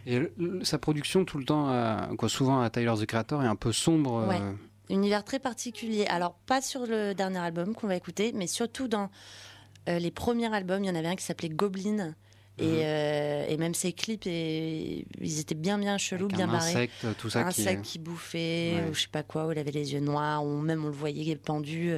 Et 0.06 0.18
le- 0.18 0.62
sa 0.64 0.78
production, 0.78 1.24
tout 1.24 1.38
le 1.38 1.44
temps, 1.44 1.68
à- 1.68 2.08
quoi, 2.18 2.28
souvent 2.28 2.60
à 2.60 2.70
Tyler 2.70 2.92
the 3.00 3.06
Creator, 3.06 3.42
est 3.42 3.46
un 3.46 3.56
peu 3.56 3.72
sombre. 3.72 4.26
Ouais. 4.28 4.38
euh, 4.40 4.52
Univers 4.90 5.24
très 5.24 5.38
particulier. 5.38 6.04
Alors, 6.06 6.34
pas 6.46 6.60
sur 6.60 6.86
le 6.86 7.14
dernier 7.14 7.38
album 7.38 7.74
qu'on 7.74 7.86
va 7.86 7.96
écouter, 7.96 8.32
mais 8.34 8.46
surtout 8.46 8.86
dans 8.88 9.10
euh, 9.88 9.98
les 9.98 10.10
premiers 10.10 10.52
albums. 10.54 10.82
Il 10.84 10.86
y 10.86 10.90
en 10.90 10.94
avait 10.94 11.08
un 11.08 11.16
qui 11.16 11.24
s'appelait 11.24 11.48
Goblin. 11.50 12.14
Et, 12.58 12.64
Mhm. 12.64 12.70
euh, 12.84 13.46
et 13.48 13.56
même 13.56 13.74
ses 13.74 13.92
clips, 13.92 14.26
et, 14.28 15.04
ils 15.20 15.40
étaient 15.40 15.56
bien, 15.56 15.76
bien 15.76 15.98
chelous, 15.98 16.28
bien 16.28 16.48
un 16.48 16.52
barrés. 16.52 16.68
insecte, 16.70 17.06
tout 17.18 17.28
ça 17.28 17.40
un 17.46 17.50
qui 17.50 17.62
est... 17.66 17.82
qui 17.82 17.98
bouffait, 17.98 18.74
Ouais. 18.76 18.88
ou 18.90 18.94
je 18.94 19.00
sais 19.02 19.08
pas 19.08 19.24
quoi, 19.24 19.46
où 19.48 19.52
il 19.52 19.58
avait 19.58 19.72
les 19.72 19.92
yeux 19.92 19.98
noirs, 20.00 20.44
ou 20.44 20.60
même 20.60 20.84
on 20.84 20.88
le 20.88 20.92
voyait 20.94 21.34
pendu. 21.34 21.92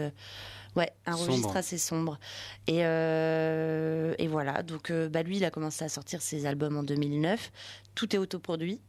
Ouais, 0.77 0.93
un 1.07 1.13
Sombre. 1.13 1.29
registre 1.29 1.57
assez 1.57 1.79
sombre. 1.79 2.19
Et, 2.67 2.85
euh, 2.85 4.15
et 4.19 4.29
voilà, 4.29 4.63
donc 4.63 4.91
euh, 4.91 5.09
bah, 5.09 5.23
lui, 5.23 5.39
il 5.39 5.45
a 5.45 5.51
commencé 5.51 5.85
à 5.85 5.89
sortir 5.89 6.23
ses 6.23 6.47
albums 6.47 6.77
en 6.77 6.83
2009. 6.83 7.51
Tout 7.95 8.15
est 8.15 8.19
autoproduit. 8.19 8.81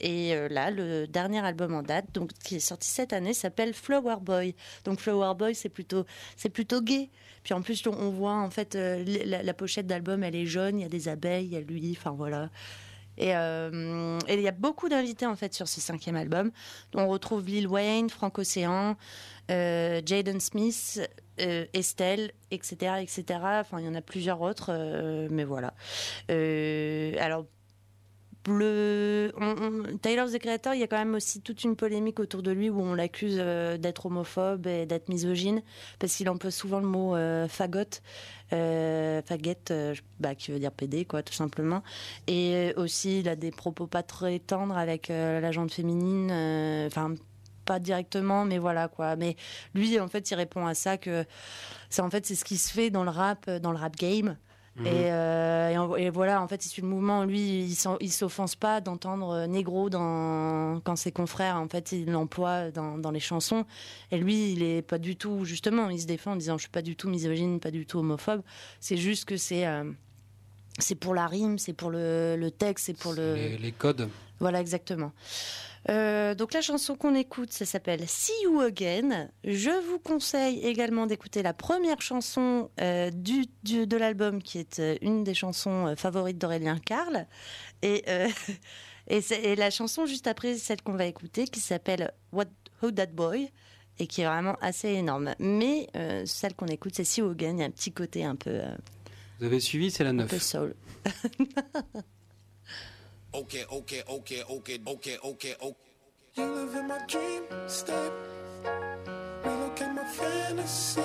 Et 0.00 0.34
euh, 0.34 0.48
là, 0.48 0.72
le 0.72 1.06
dernier 1.06 1.38
album 1.38 1.72
en 1.72 1.82
date, 1.82 2.06
donc 2.12 2.32
qui 2.32 2.56
est 2.56 2.60
sorti 2.60 2.88
cette 2.88 3.12
année, 3.12 3.32
s'appelle 3.32 3.72
Flower 3.74 4.16
Boy. 4.20 4.56
Donc 4.84 4.98
Flower 4.98 5.34
Boy, 5.36 5.54
c'est 5.54 5.68
plutôt, 5.68 6.04
c'est 6.36 6.48
plutôt 6.48 6.80
gay. 6.80 7.10
Puis 7.44 7.54
en 7.54 7.62
plus, 7.62 7.86
on, 7.86 8.10
voit 8.10 8.34
en 8.34 8.50
fait 8.50 8.74
la, 8.74 9.42
la 9.42 9.54
pochette 9.54 9.86
d'album, 9.86 10.24
elle 10.24 10.34
est 10.34 10.46
jaune, 10.46 10.80
il 10.80 10.82
y 10.82 10.86
a 10.86 10.88
des 10.88 11.08
abeilles, 11.08 11.44
il 11.44 11.52
y 11.52 11.56
a 11.56 11.60
lui, 11.60 11.94
enfin 11.96 12.10
voilà. 12.10 12.48
Et 13.16 13.34
euh, 13.34 14.18
et 14.28 14.34
il 14.34 14.40
y 14.40 14.48
a 14.48 14.52
beaucoup 14.52 14.88
d'invités 14.88 15.26
en 15.26 15.36
fait 15.36 15.54
sur 15.54 15.68
ce 15.68 15.80
cinquième 15.80 16.16
album. 16.16 16.50
On 16.94 17.08
retrouve 17.08 17.46
Lil 17.46 17.68
Wayne, 17.68 18.10
Frank 18.10 18.38
Ocean, 18.38 18.96
euh, 19.50 20.00
Jaden 20.04 20.40
Smith, 20.40 21.00
euh, 21.40 21.64
Estelle, 21.72 22.32
etc., 22.50 22.96
etc. 23.02 23.24
Enfin, 23.60 23.78
il 23.80 23.86
y 23.86 23.88
en 23.88 23.94
a 23.94 24.02
plusieurs 24.02 24.40
autres, 24.40 24.70
euh, 24.70 25.28
mais 25.30 25.44
voilà. 25.44 25.74
Euh, 26.30 27.14
alors. 27.20 27.44
Le, 28.46 29.32
on- 29.38 29.54
on- 29.58 29.96
Tyler 29.96 30.26
the 30.30 30.38
Creator, 30.38 30.74
il 30.74 30.80
y 30.80 30.82
a 30.82 30.86
quand 30.86 30.98
même 30.98 31.14
aussi 31.14 31.40
toute 31.40 31.64
une 31.64 31.76
polémique 31.76 32.20
autour 32.20 32.42
de 32.42 32.50
lui 32.50 32.68
où 32.68 32.78
on 32.78 32.92
l'accuse 32.92 33.36
d'être 33.38 34.04
homophobe 34.04 34.66
et 34.66 34.84
d'être 34.84 35.08
misogyne 35.08 35.62
parce 35.98 36.14
qu'il 36.14 36.28
emploie 36.28 36.50
souvent 36.50 36.78
le 36.78 36.86
mot 36.86 37.14
fagot, 37.48 37.84
euh, 38.52 39.22
faguette, 39.22 39.72
bah, 40.20 40.34
qui 40.34 40.50
veut 40.52 40.58
dire 40.58 40.72
PD, 40.72 41.06
quoi, 41.06 41.22
tout 41.22 41.32
simplement. 41.32 41.82
Et 42.26 42.74
aussi, 42.76 43.20
il 43.20 43.30
a 43.30 43.36
des 43.36 43.50
propos 43.50 43.86
pas 43.86 44.02
très 44.02 44.40
tendres 44.40 44.76
avec 44.76 45.08
la 45.08 45.50
gente 45.50 45.72
féminine. 45.72 46.30
Enfin, 46.86 47.14
pas 47.64 47.78
directement, 47.78 48.44
mais 48.44 48.58
voilà 48.58 48.88
quoi. 48.88 49.16
Mais 49.16 49.36
lui, 49.74 49.98
en 50.00 50.08
fait, 50.08 50.30
il 50.30 50.34
répond 50.34 50.66
à 50.66 50.74
ça 50.74 50.96
que 50.96 51.24
c'est 51.90 52.02
en 52.02 52.10
fait 52.10 52.26
c'est 52.26 52.34
ce 52.34 52.44
qui 52.44 52.56
se 52.58 52.72
fait 52.72 52.90
dans 52.90 53.04
le 53.04 53.10
rap, 53.10 53.44
euh, 53.48 53.58
dans 53.58 53.72
le 53.72 53.78
rap 53.78 53.96
game. 53.96 54.36
Mhm. 54.76 54.86
Et, 54.86 54.90
euh, 55.12 55.96
et 55.96 56.10
voilà, 56.10 56.42
en 56.42 56.48
fait, 56.48 56.66
il 56.66 56.68
suit 56.68 56.82
le 56.82 56.88
mouvement. 56.88 57.22
Lui, 57.24 57.62
il 58.00 58.10
s'offense 58.12 58.56
pas 58.56 58.80
d'entendre 58.80 59.30
euh, 59.30 59.46
négro 59.46 59.88
dans, 59.88 60.80
quand 60.82 60.96
ses 60.96 61.12
confrères, 61.12 61.54
en 61.58 61.68
fait, 61.68 61.92
il 61.92 62.10
l'emploie 62.10 62.72
dans, 62.72 62.98
dans 62.98 63.12
les 63.12 63.20
chansons. 63.20 63.66
Et 64.10 64.18
lui, 64.18 64.50
il 64.50 64.64
est 64.64 64.82
pas 64.82 64.98
du 64.98 65.14
tout, 65.14 65.44
justement, 65.44 65.90
il 65.90 66.00
se 66.00 66.06
défend 66.06 66.32
en 66.32 66.36
disant 66.36 66.56
Je 66.58 66.62
suis 66.62 66.70
pas 66.72 66.82
du 66.82 66.96
tout 66.96 67.08
misogyne, 67.08 67.60
pas 67.60 67.70
du 67.70 67.86
tout 67.86 67.98
homophobe. 68.00 68.42
C'est 68.80 68.96
juste 68.96 69.26
que 69.26 69.36
c'est. 69.36 69.64
euh, 69.64 69.84
c'est 70.80 70.96
pour 70.96 71.14
la 71.14 71.28
rime, 71.28 71.56
c'est 71.56 71.72
pour 71.72 71.90
le, 71.90 72.34
le 72.36 72.50
texte, 72.50 72.86
c'est 72.86 72.98
pour 72.98 73.12
le. 73.12 73.34
les, 73.36 73.58
les 73.58 73.70
codes. 73.70 74.08
Voilà, 74.40 74.60
exactement. 74.60 75.12
Euh, 75.90 76.34
donc 76.34 76.54
la 76.54 76.62
chanson 76.62 76.94
qu'on 76.96 77.14
écoute, 77.14 77.52
ça 77.52 77.66
s'appelle 77.66 78.08
See 78.08 78.32
You 78.44 78.60
Again. 78.60 79.28
Je 79.44 79.70
vous 79.90 79.98
conseille 79.98 80.60
également 80.60 81.06
d'écouter 81.06 81.42
la 81.42 81.52
première 81.52 82.00
chanson 82.00 82.70
euh, 82.80 83.10
du, 83.10 83.44
du- 83.62 83.86
de 83.86 83.96
l'album, 83.96 84.42
qui 84.42 84.58
est 84.58 84.78
euh, 84.80 84.96
une 85.02 85.24
des 85.24 85.34
chansons 85.34 85.94
favorites 85.96 86.38
d'Aurélien 86.38 86.78
Carl. 86.78 87.26
Et, 87.82 88.04
et, 89.08 89.20
c'est- 89.20 89.42
et 89.42 89.56
la 89.56 89.70
chanson 89.70 90.06
juste 90.06 90.26
après, 90.26 90.56
celle 90.56 90.80
qu'on 90.80 90.94
va 90.96 91.04
écouter, 91.06 91.44
qui 91.46 91.60
s'appelle 91.60 92.12
What 92.32 92.46
Who 92.82 92.90
That 92.90 93.06
Boy 93.08 93.50
et 93.98 94.06
qui 94.06 94.22
est 94.22 94.26
vraiment 94.26 94.56
assez 94.62 94.88
énorme. 94.88 95.34
Mais 95.38 95.88
celle 96.24 96.54
qu'on 96.54 96.66
écoute, 96.66 96.94
c'est 96.96 97.04
See 97.04 97.20
You 97.20 97.30
Again. 97.30 97.52
Il 97.52 97.58
y 97.58 97.62
a 97.62 97.66
un 97.66 97.70
petit 97.70 97.92
côté 97.92 98.24
un 98.24 98.36
peu, 98.36 98.58
Vous 99.38 99.44
avez 99.46 99.60
suivi, 99.60 99.90
c'est 99.90 100.02
la 100.04 100.10
un 100.10 100.16
peu 100.26 100.34
9. 100.36 100.42
soul. 100.42 100.74
Okay, 103.34 103.64
okay, 103.68 104.00
okay, 104.08 104.44
okay, 104.48 104.78
okay, 104.86 105.18
okay, 105.18 105.54
okay. 105.58 105.90
You 106.36 106.44
live 106.54 106.74
in 106.76 106.86
my 106.86 107.02
dream 107.08 107.42
state. 107.66 108.12
Relocate 109.42 109.90
my 109.90 110.04
fantasy. 110.04 111.02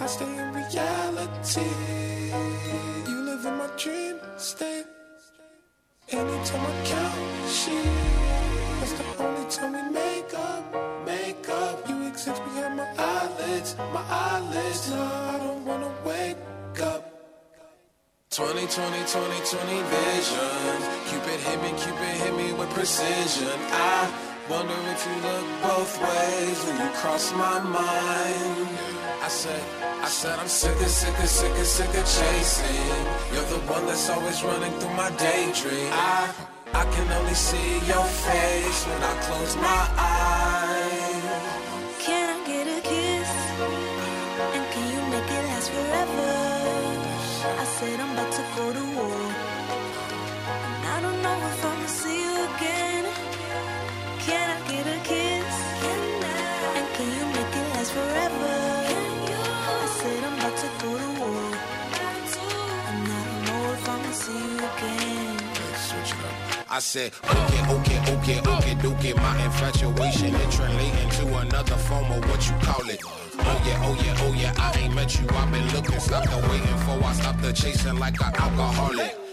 I 0.00 0.06
stay 0.06 0.24
in 0.24 0.48
reality. 0.48 1.68
You 3.04 3.20
live 3.20 3.44
in 3.44 3.58
my 3.58 3.68
dream 3.76 4.16
state. 4.38 4.86
Anytime 6.08 6.64
I 6.64 6.72
count 6.88 7.50
sheep, 7.52 7.84
that's 8.80 8.94
the 8.96 9.04
only 9.20 9.44
time 9.50 9.72
we 9.76 9.92
make 9.92 10.32
up, 10.32 11.04
make 11.04 11.48
up. 11.50 11.86
You 11.86 12.08
exist 12.08 12.42
behind 12.44 12.78
my 12.78 12.88
eyelids, 12.96 13.76
my 13.92 14.02
eyelids. 14.08 14.88
No, 14.88 15.02
I 15.04 15.36
don't. 15.36 15.57
20, 18.38 18.54
20, 18.54 18.68
20, 18.70 19.02
20 19.10 19.82
vision. 19.90 20.78
Cupid 21.10 21.40
hit 21.42 21.60
me, 21.60 21.70
Cupid 21.70 22.14
hit 22.22 22.32
me 22.36 22.52
with 22.52 22.70
precision. 22.70 23.58
I 23.66 24.08
wonder 24.48 24.78
if 24.94 25.04
you 25.08 25.16
look 25.26 25.46
both 25.60 26.00
ways 26.00 26.62
when 26.62 26.76
you 26.78 26.88
cross 26.94 27.32
my 27.32 27.58
mind. 27.58 28.68
I 29.20 29.26
said, 29.26 29.60
I 29.82 30.06
said 30.06 30.38
I'm 30.38 30.46
sick 30.46 30.80
of, 30.80 30.86
sick 30.86 31.18
of, 31.18 31.28
sick 31.28 31.50
of, 31.50 31.66
sick 31.66 31.88
of 31.88 32.06
chasing. 32.06 33.06
You're 33.34 33.58
the 33.58 33.58
one 33.66 33.86
that's 33.86 34.08
always 34.08 34.40
running 34.44 34.72
through 34.78 34.94
my 34.94 35.10
daydream. 35.18 35.90
I, 35.90 36.32
I 36.74 36.84
can 36.94 37.10
only 37.10 37.34
see 37.34 37.74
your 37.90 38.04
face 38.04 38.86
when 38.86 39.02
I 39.02 39.14
close 39.26 39.56
my 39.56 39.82
eyes. 39.98 40.57
I 66.78 66.80
said, 66.80 67.10
okay, 67.24 67.62
okay, 67.74 67.98
okay, 68.14 68.38
okay, 68.38 68.76
okay. 68.86 69.12
My 69.14 69.44
infatuation 69.44 70.32
it 70.32 70.50
translating 70.52 71.10
to 71.10 71.36
another 71.38 71.74
form 71.74 72.04
of 72.12 72.30
what 72.30 72.46
you 72.46 72.54
call 72.62 72.88
it. 72.88 73.00
Oh 73.04 73.62
yeah, 73.66 73.82
oh 73.82 74.00
yeah, 74.04 74.16
oh 74.20 74.32
yeah. 74.32 74.54
I 74.56 74.78
ain't 74.78 74.94
met 74.94 75.20
you. 75.20 75.26
I've 75.30 75.50
been 75.50 75.66
looking, 75.74 75.98
stopped 75.98 76.30
waiting 76.48 76.78
for. 76.86 77.02
I 77.02 77.12
stopped 77.14 77.42
the 77.42 77.52
chasing 77.52 77.98
like 77.98 78.20
an 78.20 78.32
alcoholic. 78.32 79.27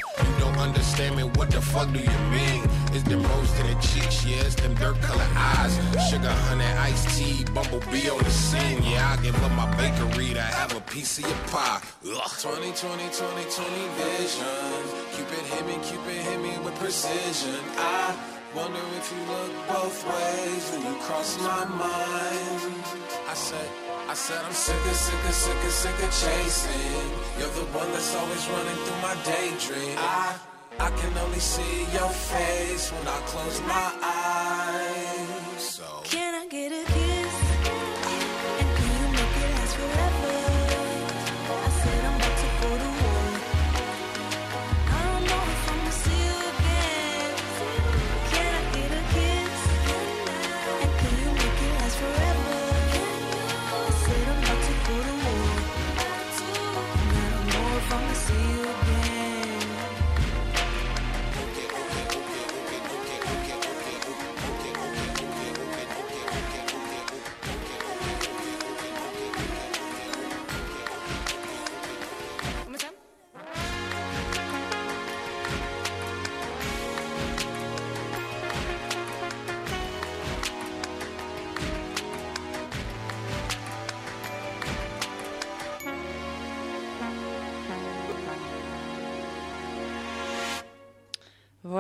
Don't 0.56 0.70
understand 0.70 1.18
me. 1.18 1.24
What 1.24 1.52
the 1.52 1.60
fuck 1.60 1.92
do 1.92 2.00
you 2.00 2.20
mean? 2.32 2.64
It's 2.94 3.04
them 3.04 3.22
rose 3.24 3.52
to 3.58 3.64
the 3.64 3.76
cheeks, 3.82 4.26
yeah. 4.26 4.48
It's 4.48 4.56
them 4.56 4.74
dirt 4.76 4.96
colored 5.02 5.28
eyes. 5.36 5.76
Sugar, 6.10 6.32
honey, 6.48 6.64
iced 6.64 7.10
tea, 7.18 7.44
bumblebee 7.54 8.08
on 8.10 8.24
the 8.24 8.30
scene. 8.32 8.82
Yeah, 8.84 9.18
I 9.18 9.22
give 9.22 9.36
up 9.44 9.52
my 9.52 9.68
bakery 9.76 10.34
to 10.34 10.42
have 10.42 10.74
a 10.76 10.80
piece 10.80 11.20
of 11.20 11.26
your 11.28 11.38
pie. 11.52 11.82
Ugh. 12.08 12.32
20, 12.40 12.72
20, 12.72 12.72
20, 12.72 13.12
20 13.12 13.88
vision. 14.00 14.80
Cupid 15.12 15.44
hit 15.52 15.66
me, 15.68 15.76
Cupid 15.84 16.22
hit 16.24 16.40
me 16.40 16.58
with 16.64 16.76
precision. 16.76 17.60
I 17.76 18.16
wonder 18.56 18.80
if 18.96 19.12
you 19.12 19.20
look 19.28 19.52
both 19.68 20.00
ways 20.08 20.64
when 20.72 20.82
you 20.88 20.96
cross 21.02 21.38
my 21.38 21.66
mind. 21.66 22.86
I 23.28 23.34
said, 23.34 23.85
I 24.08 24.14
said 24.14 24.38
I'm 24.46 24.54
sick 24.54 24.76
of, 24.76 24.96
sick 24.96 25.26
of, 25.26 25.34
sick 25.34 25.64
of, 25.64 25.72
sick 25.72 26.04
of 26.04 26.12
chasing. 26.12 27.10
You're 27.40 27.50
the 27.50 27.66
one 27.74 27.92
that's 27.92 28.16
always 28.16 28.48
running 28.50 28.76
through 28.86 29.02
my 29.02 29.16
daydream. 29.26 29.98
I, 29.98 30.38
I 30.80 30.90
can 30.92 31.18
only 31.18 31.40
see 31.40 31.88
your 31.92 32.10
face 32.10 32.92
when 32.92 33.08
I 33.08 33.18
close 33.26 33.60
my 33.62 33.92
eyes. 34.04 34.55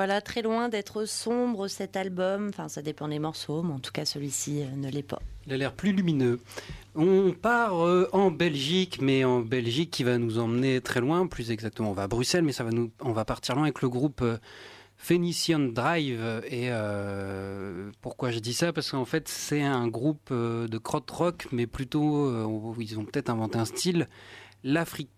Voilà, 0.05 0.21
très 0.21 0.43
loin 0.43 0.69
d'être 0.69 1.05
sombre 1.05 1.67
cet 1.67 1.97
album. 1.97 2.49
Enfin, 2.49 2.67
ça 2.67 2.83
dépend 2.83 3.07
des 3.07 3.17
morceaux, 3.17 3.63
mais 3.63 3.73
en 3.73 3.79
tout 3.79 3.91
cas, 3.91 4.05
celui-ci 4.05 4.61
euh, 4.61 4.67
ne 4.75 4.87
l'est 4.91 5.01
pas. 5.01 5.19
Il 5.47 5.53
a 5.53 5.57
l'air 5.57 5.73
plus 5.73 5.93
lumineux. 5.93 6.39
On 6.93 7.31
part 7.31 7.83
euh, 7.83 8.07
en 8.13 8.29
Belgique, 8.29 8.99
mais 9.01 9.23
en 9.23 9.39
Belgique 9.39 9.89
qui 9.89 10.03
va 10.03 10.19
nous 10.19 10.37
emmener 10.37 10.79
très 10.79 10.99
loin. 10.99 11.25
Plus 11.25 11.49
exactement, 11.49 11.89
on 11.89 11.93
va 11.93 12.03
à 12.03 12.07
Bruxelles, 12.07 12.43
mais 12.43 12.51
ça 12.51 12.63
va 12.63 12.69
nous, 12.69 12.91
on 13.01 13.13
va 13.13 13.25
partir 13.25 13.55
loin 13.55 13.63
avec 13.63 13.81
le 13.81 13.89
groupe 13.89 14.21
euh, 14.21 14.37
Phoenician 14.95 15.57
Drive. 15.57 16.43
Et 16.51 16.67
euh, 16.69 17.89
pourquoi 18.01 18.29
je 18.29 18.37
dis 18.37 18.53
ça? 18.53 18.71
Parce 18.73 18.91
qu'en 18.91 19.05
fait, 19.05 19.27
c'est 19.27 19.63
un 19.63 19.87
groupe 19.87 20.31
de 20.31 20.77
crot 20.77 21.01
rock, 21.09 21.47
mais 21.51 21.65
plutôt, 21.65 22.27
euh, 22.27 22.75
ils 22.79 22.99
ont 22.99 23.05
peut-être 23.05 23.31
inventé 23.31 23.57
un 23.57 23.65
style, 23.65 24.07
l'Afrique, 24.63 25.09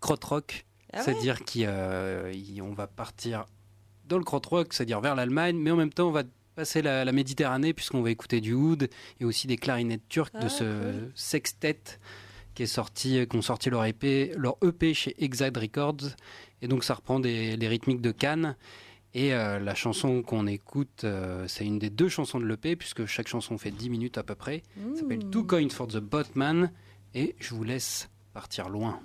crot 0.00 0.16
rock. 0.24 0.64
Ah 0.94 0.98
ouais? 0.98 1.04
C'est-à-dire 1.04 1.40
qu'on 1.44 2.72
va 2.72 2.86
partir 2.86 3.44
dans 4.08 4.18
le 4.18 4.24
crot 4.24 4.42
rock, 4.48 4.72
c'est-à-dire 4.72 5.00
vers 5.00 5.14
l'Allemagne, 5.14 5.56
mais 5.56 5.70
en 5.70 5.76
même 5.76 5.92
temps, 5.92 6.08
on 6.08 6.12
va 6.12 6.22
passer 6.54 6.82
la, 6.82 7.04
la 7.04 7.12
Méditerranée 7.12 7.72
puisqu'on 7.72 8.02
va 8.02 8.10
écouter 8.10 8.40
du 8.40 8.52
oud 8.52 8.88
et 9.20 9.24
aussi 9.24 9.46
des 9.46 9.56
clarinettes 9.56 10.06
turques 10.08 10.34
de 10.34 10.46
Ah, 10.46 10.48
ce 10.50 10.64
cool. 10.64 11.12
sextet 11.14 11.80
qui 12.54 12.64
est 12.64 12.66
sorti, 12.66 13.26
qui 13.26 13.36
ont 13.36 13.42
sorti 13.42 13.70
leur 13.70 13.84
EP, 13.86 14.32
leur 14.36 14.56
EP 14.62 14.92
chez 14.92 15.14
Exide 15.24 15.56
Records. 15.56 16.10
Et 16.60 16.68
donc 16.68 16.84
ça 16.84 16.94
reprend 16.94 17.20
des, 17.20 17.56
les 17.56 17.68
rythmiques 17.68 18.02
de 18.02 18.10
Cannes. 18.10 18.56
Et 19.14 19.34
euh, 19.34 19.58
la 19.58 19.74
chanson 19.74 20.22
qu'on 20.22 20.46
écoute, 20.46 21.04
euh, 21.04 21.46
c'est 21.48 21.64
une 21.66 21.78
des 21.78 21.90
deux 21.90 22.08
chansons 22.08 22.40
de 22.40 22.46
l'EP, 22.46 22.76
puisque 22.76 23.04
chaque 23.06 23.28
chanson 23.28 23.58
fait 23.58 23.70
10 23.70 23.90
minutes 23.90 24.16
à 24.18 24.22
peu 24.22 24.34
près. 24.34 24.62
Ça 24.94 25.00
s'appelle 25.00 25.24
Two 25.30 25.44
Coins 25.44 25.68
for 25.70 25.86
the 25.86 25.98
Botman. 25.98 26.70
Et 27.14 27.34
je 27.38 27.54
vous 27.54 27.64
laisse 27.64 28.08
partir 28.32 28.68
loin. 28.70 29.00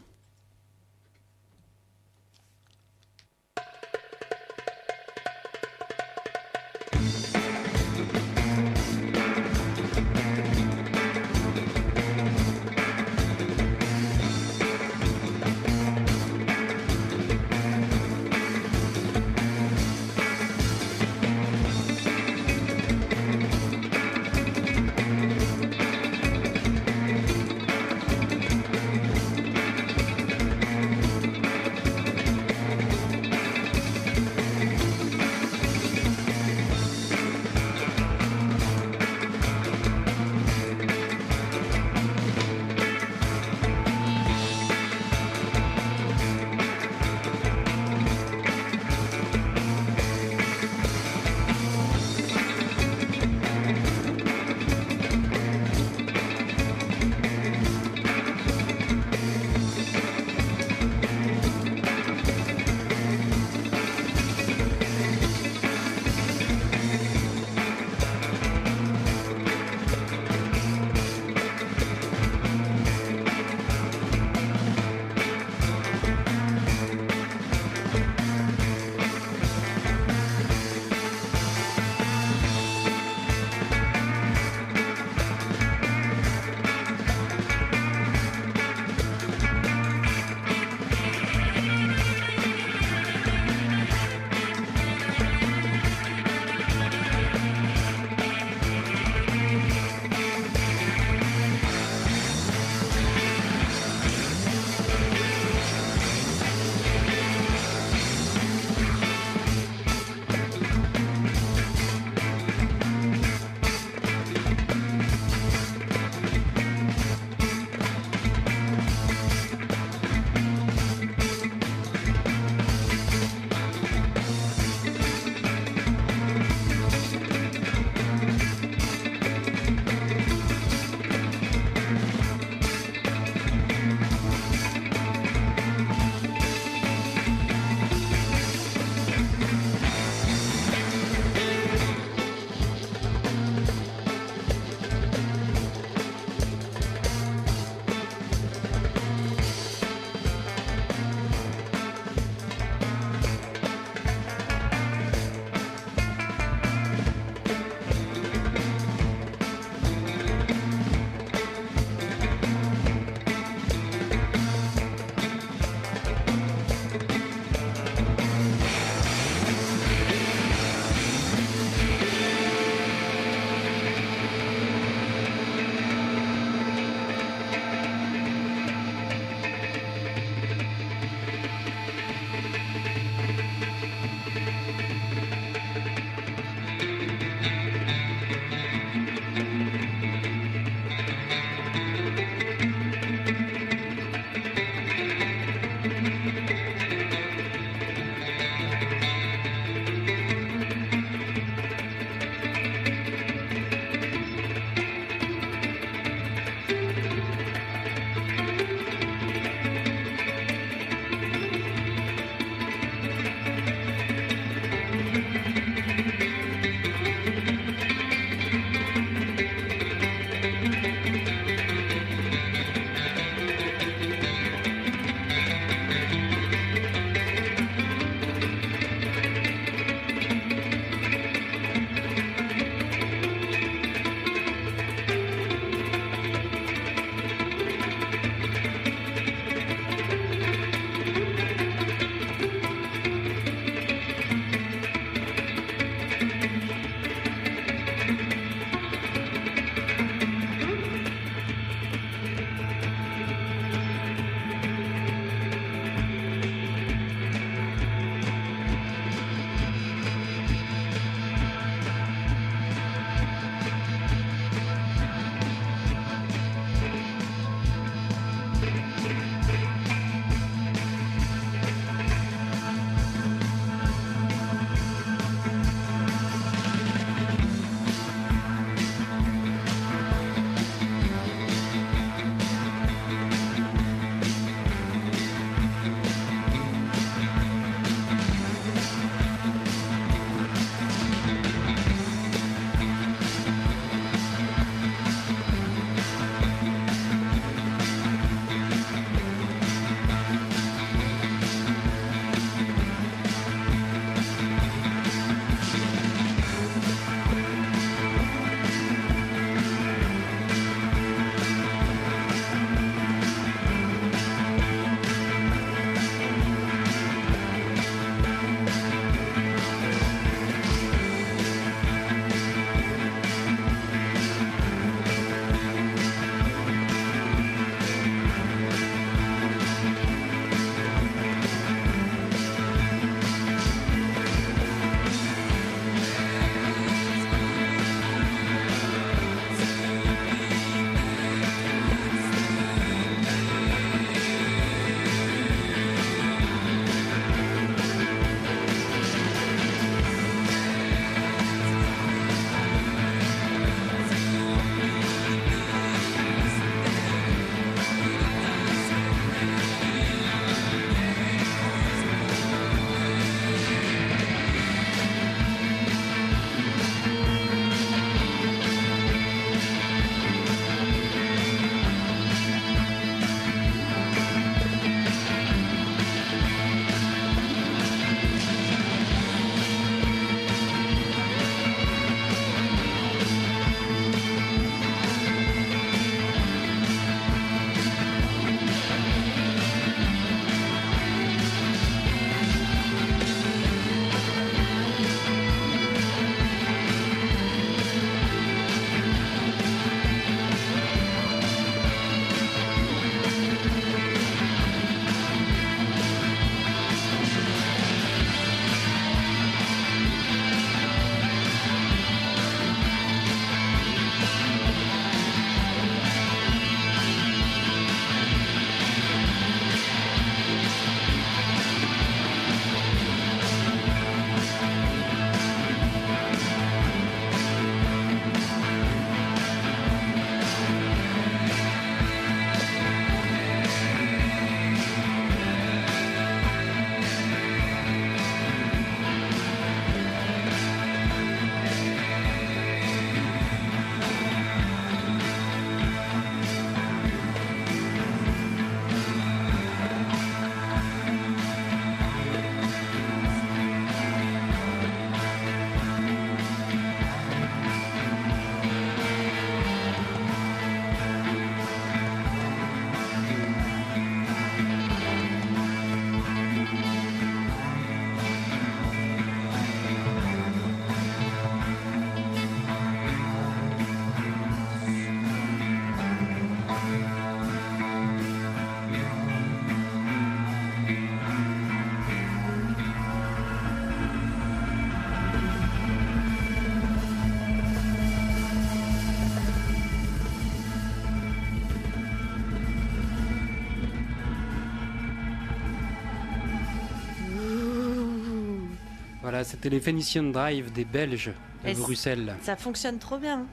Voilà, 499.38 499.47
c'était 499.47 499.69
les 499.69 499.79
Phoenician 499.79 500.23
Drive 500.23 500.71
des 500.73 500.83
Belges 500.83 501.29
c- 501.63 501.73
Bruxelles. 501.75 502.33
Ça 502.41 502.55
fonctionne 502.55 502.97
trop 502.97 503.19
bien. 503.19 503.45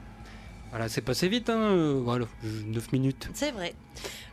Voilà, 0.71 0.89
c'est 0.89 1.01
passé 1.01 1.27
vite, 1.27 1.47
hein. 1.47 1.59
euh, 1.59 2.01
Voilà, 2.03 2.25
9 2.43 2.91
minutes. 2.91 3.29
C'est 3.35 3.51
vrai. 3.51 3.75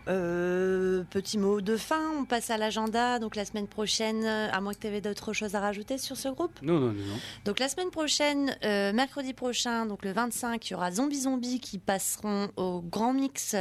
Euh, 0.09 1.05
petit 1.11 1.38
mot 1.38 1.61
de 1.61 1.76
fin, 1.76 2.11
on 2.18 2.24
passe 2.24 2.50
à 2.50 2.57
l'agenda. 2.57 3.18
Donc 3.18 3.36
la 3.36 3.44
semaine 3.44 3.68
prochaine, 3.68 4.24
euh, 4.24 4.48
à 4.50 4.61
moins 4.61 4.74
que 4.74 4.80
tu 4.80 4.86
aies 4.88 5.00
d'autres 5.00 5.32
choses 5.32 5.55
à 5.55 5.61
rajouter 5.61 5.98
sur 5.98 6.16
ce 6.16 6.28
groupe. 6.28 6.59
Non, 6.62 6.74
non, 6.80 6.92
non, 6.92 6.92
non. 6.92 7.16
Donc 7.44 7.59
la 7.59 7.68
semaine 7.68 7.90
prochaine, 7.90 8.57
euh, 8.64 8.92
mercredi 8.92 9.32
prochain, 9.32 9.86
donc 9.86 10.05
le 10.05 10.12
25, 10.12 10.68
il 10.68 10.72
y 10.72 10.74
aura 10.74 10.90
Zombie 10.90 11.20
Zombie 11.20 11.61
qui 11.61 11.78
passeront 11.78 12.48
au 12.57 12.80
Grand 12.80 13.12
Mix 13.12 13.55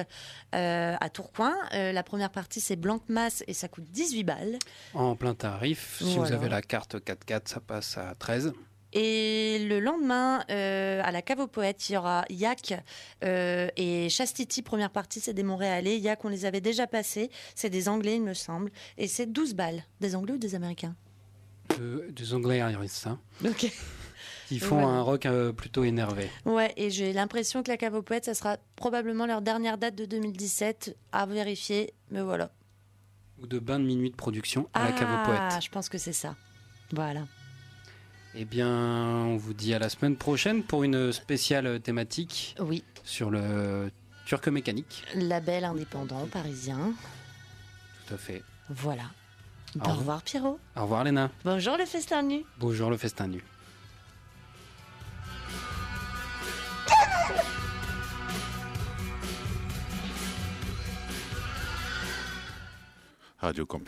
euh, 0.55 0.95
à 0.99 1.09
Tourcoing. 1.09 1.53
La 1.71 2.03
première 2.03 2.31
partie 2.31 2.59
c'est 2.59 2.75
Blanc 2.75 3.01
Masse 3.07 3.43
et 3.47 3.53
ça 3.53 3.67
coûte 3.67 3.85
18 3.91 4.23
balles. 4.23 4.59
En 4.93 5.15
plein 5.15 5.33
tarif. 5.33 5.97
Si 6.01 6.17
vous 6.17 6.31
avez 6.31 6.49
la 6.49 6.61
carte 6.61 6.95
4x4, 6.95 7.41
ça 7.45 7.59
passe 7.59 7.97
à 7.97 8.15
13. 8.15 8.53
Et 8.93 9.65
le 9.69 9.79
lendemain, 9.79 10.43
euh, 10.49 11.01
à 11.03 11.11
la 11.11 11.21
cave 11.21 11.39
aux 11.39 11.47
poètes, 11.47 11.89
il 11.89 11.93
y 11.93 11.97
aura 11.97 12.25
Yak 12.29 12.73
euh, 13.23 13.69
et 13.77 14.09
Chastity, 14.09 14.61
première 14.61 14.89
partie, 14.89 15.19
c'est 15.21 15.33
des 15.33 15.43
Montréalais. 15.43 15.97
Yak, 15.97 16.25
on 16.25 16.29
les 16.29 16.45
avait 16.45 16.59
déjà 16.61 16.87
passés. 16.87 17.29
C'est 17.55 17.69
des 17.69 17.87
Anglais, 17.87 18.15
il 18.17 18.21
me 18.23 18.33
semble. 18.33 18.69
Et 18.97 19.07
c'est 19.07 19.27
12 19.31 19.53
balles. 19.55 19.83
Des 20.01 20.15
Anglais 20.15 20.33
ou 20.33 20.37
des 20.37 20.55
Américains 20.55 20.95
Euh, 21.79 22.09
des 22.11 22.33
Anglais 22.33 22.57
Iris, 22.57 23.07
hein. 23.07 23.19
Ok. 23.45 23.71
Ils 24.51 24.59
font 24.59 24.85
un 24.85 25.01
rock 25.01 25.25
plutôt 25.55 25.85
énervé. 25.85 26.29
Ouais, 26.43 26.73
et 26.75 26.89
j'ai 26.89 27.13
l'impression 27.13 27.63
que 27.63 27.69
la 27.71 27.77
cave 27.77 27.93
aux 27.95 28.01
poètes, 28.01 28.25
ça 28.25 28.33
sera 28.33 28.57
probablement 28.75 29.25
leur 29.25 29.41
dernière 29.41 29.77
date 29.77 29.95
de 29.95 30.03
2017 30.03 30.97
à 31.13 31.25
vérifier. 31.25 31.93
Mais 32.09 32.21
voilà. 32.21 32.51
Ou 33.41 33.47
de 33.47 33.59
bain 33.59 33.79
de 33.79 33.85
minuit 33.85 34.11
de 34.11 34.15
production 34.17 34.67
à 34.73 34.83
la 34.83 34.91
cave 34.91 35.09
aux 35.09 35.15
Ah, 35.15 35.47
poètes. 35.49 35.63
je 35.63 35.69
pense 35.69 35.87
que 35.87 35.97
c'est 35.97 36.11
ça. 36.11 36.35
Voilà. 36.91 37.21
Eh 38.33 38.45
bien, 38.45 38.67
on 38.69 39.35
vous 39.37 39.53
dit 39.53 39.73
à 39.73 39.79
la 39.79 39.89
semaine 39.89 40.15
prochaine 40.15 40.63
pour 40.63 40.83
une 40.83 41.11
spéciale 41.11 41.79
thématique 41.81 42.55
Oui, 42.59 42.83
sur 43.03 43.29
le 43.29 43.91
turc 44.25 44.47
mécanique. 44.47 45.03
label 45.15 45.65
indépendant 45.65 46.25
parisien. 46.27 46.93
Tout 48.07 48.13
à 48.13 48.17
fait. 48.17 48.43
Voilà. 48.69 49.03
Au 49.79 49.89
Au 49.89 49.93
revoir. 49.93 50.21
Pierrot. 50.21 50.59
Au 50.77 50.81
revoir 50.83 51.03
Léna. 51.03 51.29
Bonjour 51.43 51.77
le 51.77 51.85
festin 51.85 52.23
nu. 52.23 52.43
Bonjour 52.59 52.89
le 52.89 52.97
festin 52.97 53.27
nu. 53.27 53.43
Radio 63.41 63.65
Campus. 63.65 63.79